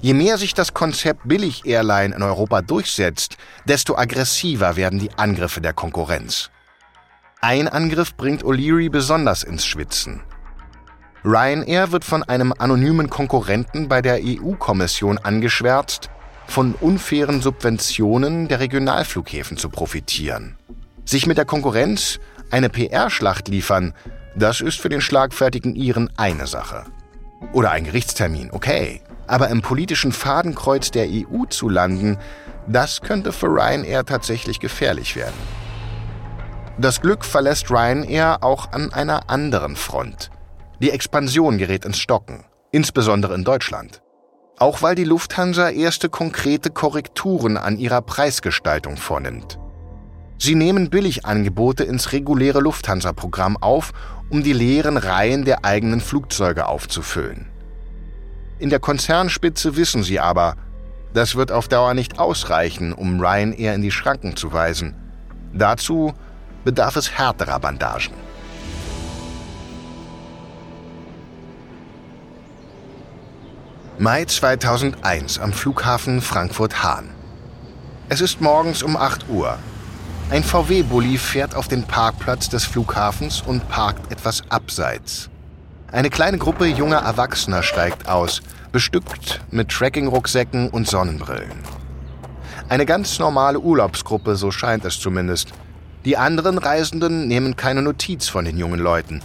je 0.00 0.14
mehr 0.14 0.38
sich 0.38 0.54
das 0.54 0.72
Konzept 0.72 1.28
Billig-Airline 1.28 2.14
in 2.14 2.22
Europa 2.22 2.62
durchsetzt, 2.62 3.36
desto 3.66 3.96
aggressiver 3.96 4.76
werden 4.76 4.98
die 4.98 5.12
Angriffe 5.18 5.60
der 5.60 5.74
Konkurrenz. 5.74 6.51
Ein 7.44 7.66
Angriff 7.66 8.14
bringt 8.14 8.44
O'Leary 8.44 8.88
besonders 8.88 9.42
ins 9.42 9.66
Schwitzen. 9.66 10.20
Ryanair 11.24 11.90
wird 11.90 12.04
von 12.04 12.22
einem 12.22 12.54
anonymen 12.56 13.10
Konkurrenten 13.10 13.88
bei 13.88 14.00
der 14.00 14.20
EU-Kommission 14.22 15.18
angeschwärzt, 15.18 16.08
von 16.46 16.76
unfairen 16.76 17.42
Subventionen 17.42 18.46
der 18.46 18.60
Regionalflughäfen 18.60 19.56
zu 19.56 19.70
profitieren. 19.70 20.54
Sich 21.04 21.26
mit 21.26 21.36
der 21.36 21.44
Konkurrenz 21.44 22.20
eine 22.52 22.68
PR-Schlacht 22.68 23.48
liefern, 23.48 23.92
das 24.36 24.60
ist 24.60 24.80
für 24.80 24.88
den 24.88 25.00
schlagfertigen 25.00 25.74
Iren 25.74 26.10
eine 26.16 26.46
Sache. 26.46 26.84
Oder 27.52 27.72
ein 27.72 27.82
Gerichtstermin, 27.82 28.50
okay. 28.52 29.02
Aber 29.26 29.48
im 29.48 29.62
politischen 29.62 30.12
Fadenkreuz 30.12 30.92
der 30.92 31.08
EU 31.10 31.46
zu 31.46 31.68
landen, 31.68 32.18
das 32.68 33.00
könnte 33.00 33.32
für 33.32 33.48
Ryanair 33.48 34.04
tatsächlich 34.04 34.60
gefährlich 34.60 35.16
werden. 35.16 35.34
Das 36.82 37.00
Glück 37.00 37.24
verlässt 37.24 37.70
Ryanair 37.70 38.42
auch 38.42 38.72
an 38.72 38.92
einer 38.92 39.30
anderen 39.30 39.76
Front. 39.76 40.32
Die 40.80 40.90
Expansion 40.90 41.56
gerät 41.56 41.84
ins 41.84 41.98
Stocken, 41.98 42.42
insbesondere 42.72 43.36
in 43.36 43.44
Deutschland. 43.44 44.02
Auch 44.58 44.82
weil 44.82 44.96
die 44.96 45.04
Lufthansa 45.04 45.70
erste 45.70 46.08
konkrete 46.08 46.70
Korrekturen 46.70 47.56
an 47.56 47.78
ihrer 47.78 48.02
Preisgestaltung 48.02 48.96
vornimmt. 48.96 49.60
Sie 50.38 50.56
nehmen 50.56 50.90
Billigangebote 50.90 51.84
ins 51.84 52.10
reguläre 52.10 52.58
Lufthansa-Programm 52.58 53.58
auf, 53.58 53.92
um 54.28 54.42
die 54.42 54.52
leeren 54.52 54.96
Reihen 54.96 55.44
der 55.44 55.64
eigenen 55.64 56.00
Flugzeuge 56.00 56.66
aufzufüllen. 56.66 57.46
In 58.58 58.70
der 58.70 58.80
Konzernspitze 58.80 59.76
wissen 59.76 60.02
sie 60.02 60.18
aber, 60.18 60.56
das 61.14 61.36
wird 61.36 61.52
auf 61.52 61.68
Dauer 61.68 61.94
nicht 61.94 62.18
ausreichen, 62.18 62.92
um 62.92 63.20
Ryanair 63.20 63.72
in 63.72 63.82
die 63.82 63.92
Schranken 63.92 64.34
zu 64.34 64.52
weisen. 64.52 64.96
Dazu 65.54 66.12
bedarf 66.64 66.96
es 66.96 67.10
härterer 67.10 67.58
Bandagen. 67.58 68.14
Mai 73.98 74.24
2001 74.24 75.38
am 75.38 75.52
Flughafen 75.52 76.20
Frankfurt-Hahn. 76.20 77.10
Es 78.08 78.20
ist 78.20 78.40
morgens 78.40 78.82
um 78.82 78.96
8 78.96 79.28
Uhr. 79.28 79.58
Ein 80.30 80.42
VW-Bully 80.42 81.18
fährt 81.18 81.54
auf 81.54 81.68
den 81.68 81.84
Parkplatz 81.84 82.48
des 82.48 82.64
Flughafens 82.64 83.42
und 83.42 83.68
parkt 83.68 84.10
etwas 84.10 84.42
abseits. 84.48 85.28
Eine 85.92 86.10
kleine 86.10 86.38
Gruppe 86.38 86.66
junger 86.66 86.98
Erwachsener 86.98 87.62
steigt 87.62 88.08
aus, 88.08 88.40
bestückt 88.72 89.40
mit 89.50 89.68
Trekkingrucksäcken 89.68 90.70
und 90.70 90.88
Sonnenbrillen. 90.88 91.62
Eine 92.70 92.86
ganz 92.86 93.18
normale 93.18 93.60
Urlaubsgruppe, 93.60 94.36
so 94.36 94.50
scheint 94.50 94.86
es 94.86 94.98
zumindest. 94.98 95.52
Die 96.04 96.16
anderen 96.16 96.58
Reisenden 96.58 97.28
nehmen 97.28 97.54
keine 97.54 97.82
Notiz 97.82 98.28
von 98.28 98.44
den 98.44 98.58
jungen 98.58 98.80
Leuten. 98.80 99.22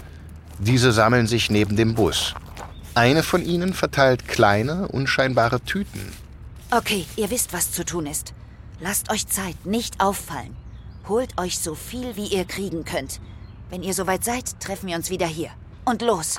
Diese 0.60 0.92
sammeln 0.92 1.26
sich 1.26 1.50
neben 1.50 1.76
dem 1.76 1.96
Bus. 1.96 2.36
Eine 2.94 3.24
von 3.24 3.44
ihnen 3.44 3.74
verteilt 3.74 4.28
kleine, 4.28 4.88
unscheinbare 4.88 5.62
Tüten. 5.62 6.14
Okay, 6.72 7.06
ihr 7.16 7.30
wisst, 7.32 7.54
was 7.54 7.72
zu 7.72 7.84
tun 7.84 8.06
ist. 8.06 8.34
Lasst 8.80 9.12
euch 9.12 9.28
Zeit, 9.28 9.66
nicht 9.66 10.02
auffallen. 10.02 10.56
Holt 11.08 11.40
euch 11.40 11.58
so 11.58 11.74
viel, 11.74 12.16
wie 12.16 12.28
ihr 12.28 12.46
kriegen 12.46 12.86
könnt. 12.86 13.22
Wenn 13.70 13.82
ihr 13.82 13.94
soweit 13.94 14.24
seid, 14.24 14.60
treffen 14.60 14.88
wir 14.88 14.96
uns 14.96 15.10
wieder 15.10 15.28
hier. 15.28 15.50
Und 15.86 16.02
los! 16.02 16.38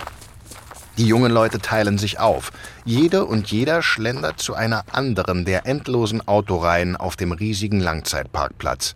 Die 0.98 1.06
jungen 1.06 1.32
Leute 1.32 1.60
teilen 1.60 1.96
sich 1.96 2.18
auf. 2.18 2.52
Jede 2.84 3.24
und 3.24 3.50
jeder 3.50 3.82
schlendert 3.82 4.40
zu 4.40 4.54
einer 4.54 4.84
anderen 4.90 5.44
der 5.44 5.66
endlosen 5.66 6.26
Autoreihen 6.26 6.96
auf 6.96 7.16
dem 7.16 7.32
riesigen 7.32 7.80
Langzeitparkplatz. 7.80 8.94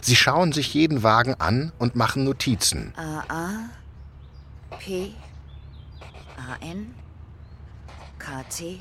Sie 0.00 0.16
schauen 0.16 0.52
sich 0.52 0.74
jeden 0.74 1.02
Wagen 1.02 1.34
an 1.38 1.72
und 1.78 1.96
machen 1.96 2.24
Notizen. 2.24 2.92
A 2.96 3.24
A 3.28 3.50
P 4.78 5.12
A 6.36 6.62
N 6.64 6.94
K 8.18 8.42
T 8.50 8.80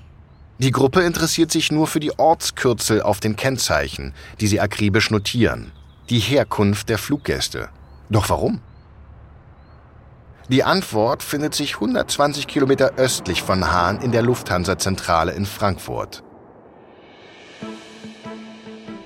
Die 0.59 0.71
Gruppe 0.71 1.01
interessiert 1.01 1.51
sich 1.51 1.71
nur 1.71 1.87
für 1.87 1.99
die 1.99 2.17
Ortskürzel 2.17 3.01
auf 3.01 3.19
den 3.19 3.35
Kennzeichen, 3.35 4.13
die 4.39 4.47
sie 4.47 4.59
akribisch 4.59 5.11
notieren 5.11 5.71
die 6.09 6.19
Herkunft 6.19 6.89
der 6.89 6.97
Fluggäste. 6.97 7.69
Doch 8.09 8.29
warum? 8.29 8.59
Die 10.49 10.63
Antwort 10.63 11.23
findet 11.23 11.55
sich 11.55 11.75
120 11.75 12.47
Kilometer 12.47 12.93
östlich 12.97 13.41
von 13.41 13.71
Hahn 13.71 14.01
in 14.01 14.11
der 14.11 14.21
Lufthansa-Zentrale 14.21 15.31
in 15.31 15.45
Frankfurt. 15.45 16.21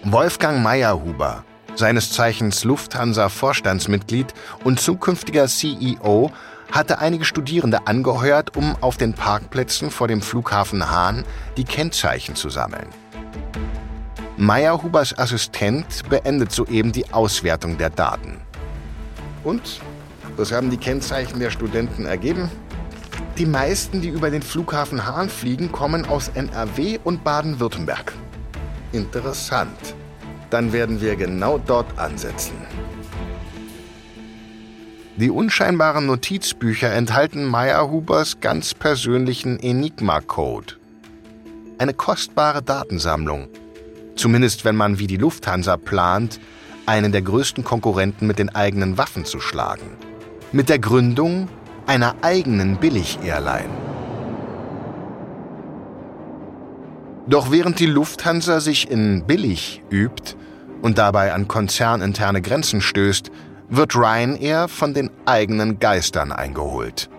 Wolfgang 0.04 0.64
Meyerhuber, 0.64 1.44
seines 1.78 2.12
Zeichens 2.12 2.64
Lufthansa-Vorstandsmitglied 2.64 4.34
und 4.64 4.80
zukünftiger 4.80 5.48
CEO, 5.48 6.32
hatte 6.72 7.00
einige 7.00 7.26
Studierende 7.26 7.88
angeheuert, 7.88 8.58
um 8.58 8.76
auf 8.82 8.98
den 8.98 9.14
Parkplätzen 9.14 9.90
vor 9.92 10.08
dem 10.08 10.22
Flughafen 10.22 10.90
Hahn 10.90 11.24
die 11.56 11.64
Kennzeichen 11.64 12.36
zu 12.36 12.50
sammeln. 12.50 12.88
Meyerhubers 14.36 15.18
Assistent 15.18 16.08
beendet 16.10 16.52
soeben 16.52 16.92
die 16.92 17.12
Auswertung 17.12 17.78
der 17.78 17.90
Daten. 17.90 18.42
Und? 19.44 19.82
Was 20.36 20.52
haben 20.52 20.70
die 20.70 20.78
Kennzeichen 20.78 21.40
der 21.40 21.50
Studenten 21.50 22.06
ergeben? 22.06 22.52
Die 23.38 23.46
meisten, 23.46 24.02
die 24.02 24.10
über 24.10 24.30
den 24.30 24.44
Flughafen 24.44 25.06
Hahn 25.06 25.30
fliegen, 25.30 25.72
kommen 25.72 26.06
aus 26.06 26.30
NRW 26.34 27.00
und 27.04 27.24
Baden-Württemberg. 27.24 28.14
Interessant. 28.92 29.96
Dann 30.50 30.72
werden 30.74 31.02
wir 31.02 31.16
genau 31.16 31.58
dort 31.58 31.98
ansetzen. 32.00 32.54
Die 35.18 35.32
unscheinbaren 35.32 36.06
Notizbücher 36.06 36.94
enthalten 36.94 37.44
Meyerhubers 37.44 38.40
ganz 38.40 38.76
persönlichen 38.76 39.60
Enigma-Code. 39.60 40.76
Eine 41.80 41.94
kostbare 41.94 42.62
Datensammlung. 42.62 43.48
Zumindest 44.16 44.64
wenn 44.64 44.76
man 44.76 45.00
wie 45.00 45.08
die 45.08 45.18
Lufthansa 45.18 45.78
plant, 45.78 46.40
einen 46.86 47.12
der 47.12 47.24
größten 47.24 47.64
Konkurrenten 47.64 48.28
mit 48.28 48.40
den 48.40 48.50
eigenen 48.54 48.98
Waffen 48.98 49.26
zu 49.26 49.40
schlagen. 49.40 49.98
Mit 50.52 50.70
der 50.70 50.80
Gründung 50.80 51.50
einer 51.88 52.16
eigenen 52.22 52.78
Billig-Airline. 52.78 53.87
Doch 57.28 57.52
während 57.52 57.80
die 57.80 57.88
Lufthansa 57.88 58.62
sich 58.62 58.90
in 58.90 59.26
billig 59.26 59.82
übt 59.92 60.36
und 60.82 60.98
dabei 60.98 61.34
an 61.34 61.48
konzerninterne 61.48 62.42
Grenzen 62.42 62.80
stößt, 62.80 63.32
wird 63.70 63.96
Ryanair 63.96 64.70
von 64.70 64.94
den 64.94 65.10
eigenen 65.26 65.80
Geistern 65.80 66.32
eingeholt. 66.32 67.10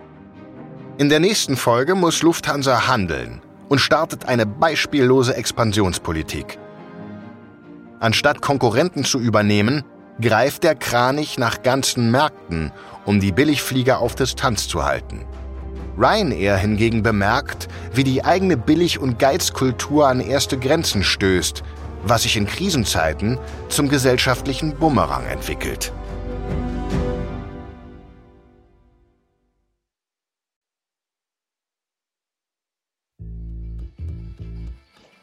In 0.97 1.11
der 1.11 1.21
nächsten 1.21 1.57
Folge 1.57 1.94
muss 1.94 2.23
Lufthansa 2.23 2.88
handeln 2.88 3.42
und 3.68 3.81
startet 3.81 4.25
eine 4.25 4.47
beispiellose 4.47 5.37
Expansionspolitik. 5.37 6.59
Anstatt 8.01 8.40
Konkurrenten 8.40 9.05
zu 9.05 9.21
übernehmen, 9.21 9.85
greift 10.21 10.64
der 10.64 10.75
Kranich 10.75 11.38
nach 11.38 11.62
ganzen 11.62 12.11
Märkten, 12.11 12.73
um 13.05 13.21
die 13.21 13.33
Billigflieger 13.33 13.99
auf 13.99 14.14
Distanz 14.14 14.68
zu 14.68 14.85
halten. 14.85 15.27
Ryanair 15.99 16.57
hingegen 16.57 17.03
bemerkt, 17.03 17.69
wie 17.93 18.05
die 18.05 18.25
eigene 18.25 18.57
Billig- 18.57 19.01
und 19.01 19.19
Geizkultur 19.19 20.07
an 20.07 20.21
erste 20.21 20.57
Grenzen 20.57 21.03
stößt, 21.03 21.65
was 22.05 22.23
sich 22.23 22.37
in 22.37 22.47
Krisenzeiten 22.47 23.39
zum 23.69 23.89
gesellschaftlichen 23.89 24.77
Bumerang 24.77 25.27
entwickelt. 25.27 25.93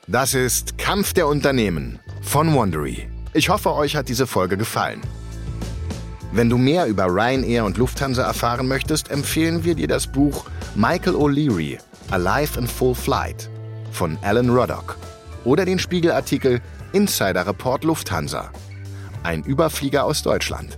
Das 0.08 0.34
ist 0.34 0.78
Kampf 0.78 1.14
der 1.14 1.28
Unternehmen 1.28 2.00
von 2.22 2.54
Wondery. 2.54 3.10
Ich 3.34 3.50
hoffe, 3.50 3.74
euch 3.74 3.96
hat 3.96 4.08
diese 4.08 4.28
Folge 4.28 4.56
gefallen. 4.56 5.02
Wenn 6.32 6.50
du 6.50 6.58
mehr 6.58 6.88
über 6.88 7.06
Ryanair 7.06 7.66
und 7.66 7.78
Lufthansa 7.78 8.24
erfahren 8.24 8.68
möchtest, 8.68 9.10
empfehlen 9.10 9.64
wir 9.64 9.76
dir 9.76 9.88
das 9.88 10.08
Buch 10.08 10.46
Michael 10.76 11.16
O'Leary, 11.16 11.80
Alive 12.12 12.60
in 12.60 12.68
Full 12.68 12.96
Flight 12.96 13.50
von 13.92 14.18
Alan 14.22 14.50
Ruddock 14.50 14.98
oder 15.46 15.66
den 15.66 15.80
Spiegelartikel 15.80 16.62
Insider 16.92 17.48
Report 17.48 17.84
Lufthansa, 17.84 18.52
ein 19.24 19.44
Überflieger 19.44 20.04
aus 20.04 20.22
Deutschland. 20.24 20.78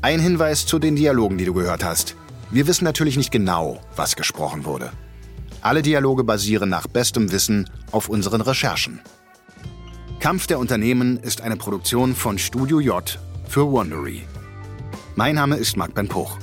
Ein 0.00 0.20
Hinweis 0.20 0.64
zu 0.64 0.78
den 0.78 0.94
Dialogen, 0.94 1.38
die 1.38 1.44
du 1.44 1.54
gehört 1.54 1.84
hast. 1.84 2.14
Wir 2.50 2.66
wissen 2.66 2.84
natürlich 2.84 3.16
nicht 3.16 3.32
genau, 3.32 3.80
was 3.96 4.14
gesprochen 4.14 4.64
wurde. 4.64 4.92
Alle 5.60 5.82
Dialoge 5.82 6.22
basieren 6.22 6.68
nach 6.68 6.86
bestem 6.86 7.32
Wissen 7.32 7.68
auf 7.90 8.08
unseren 8.08 8.40
Recherchen. 8.40 9.00
Kampf 10.20 10.46
der 10.46 10.58
Unternehmen 10.58 11.18
ist 11.18 11.40
eine 11.40 11.56
Produktion 11.56 12.14
von 12.14 12.38
Studio 12.38 12.80
J 12.80 13.18
für 13.48 13.70
Wondery. 13.70 14.22
Mein 15.18 15.34
Name 15.34 15.56
ist 15.56 15.76
Marc 15.76 15.94
Ben 15.94 16.06
Puch. 16.06 16.38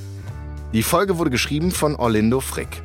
Die 0.74 0.82
Folge 0.82 1.16
wurde 1.16 1.30
geschrieben 1.30 1.70
von 1.70 1.96
Orlindo 1.96 2.40
Frick. 2.40 2.82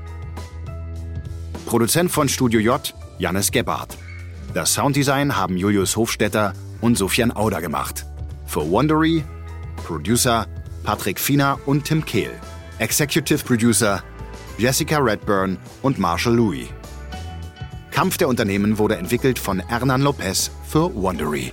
Produzent 1.65 2.09
von 2.09 2.29
Studio 2.29 2.61
J, 2.61 2.93
Jannis 3.17 3.51
Gebhardt. 3.51 3.97
Das 4.53 4.73
Sounddesign 4.73 5.35
haben 5.35 5.57
Julius 5.57 5.97
Hofstetter 5.97 6.53
und 6.79 6.97
Sofian 6.97 7.33
Auder 7.33 7.59
gemacht. 7.59 8.05
Für 8.45 8.71
Wondery, 8.71 9.25
Producer 9.85 10.47
Patrick 10.85 11.19
Fiener 11.19 11.59
und 11.65 11.83
Tim 11.83 12.05
Kehl. 12.05 12.31
Executive 12.79 13.43
Producer 13.43 14.01
Jessica 14.57 14.97
Redburn 14.97 15.57
und 15.81 15.99
Marshall 15.99 16.35
Louis. 16.35 16.69
Kampf 17.91 18.15
der 18.15 18.29
Unternehmen 18.29 18.77
wurde 18.77 18.95
entwickelt 18.95 19.37
von 19.37 19.59
Hernan 19.59 20.03
Lopez 20.03 20.51
für 20.69 20.95
Wondery. 20.95 21.51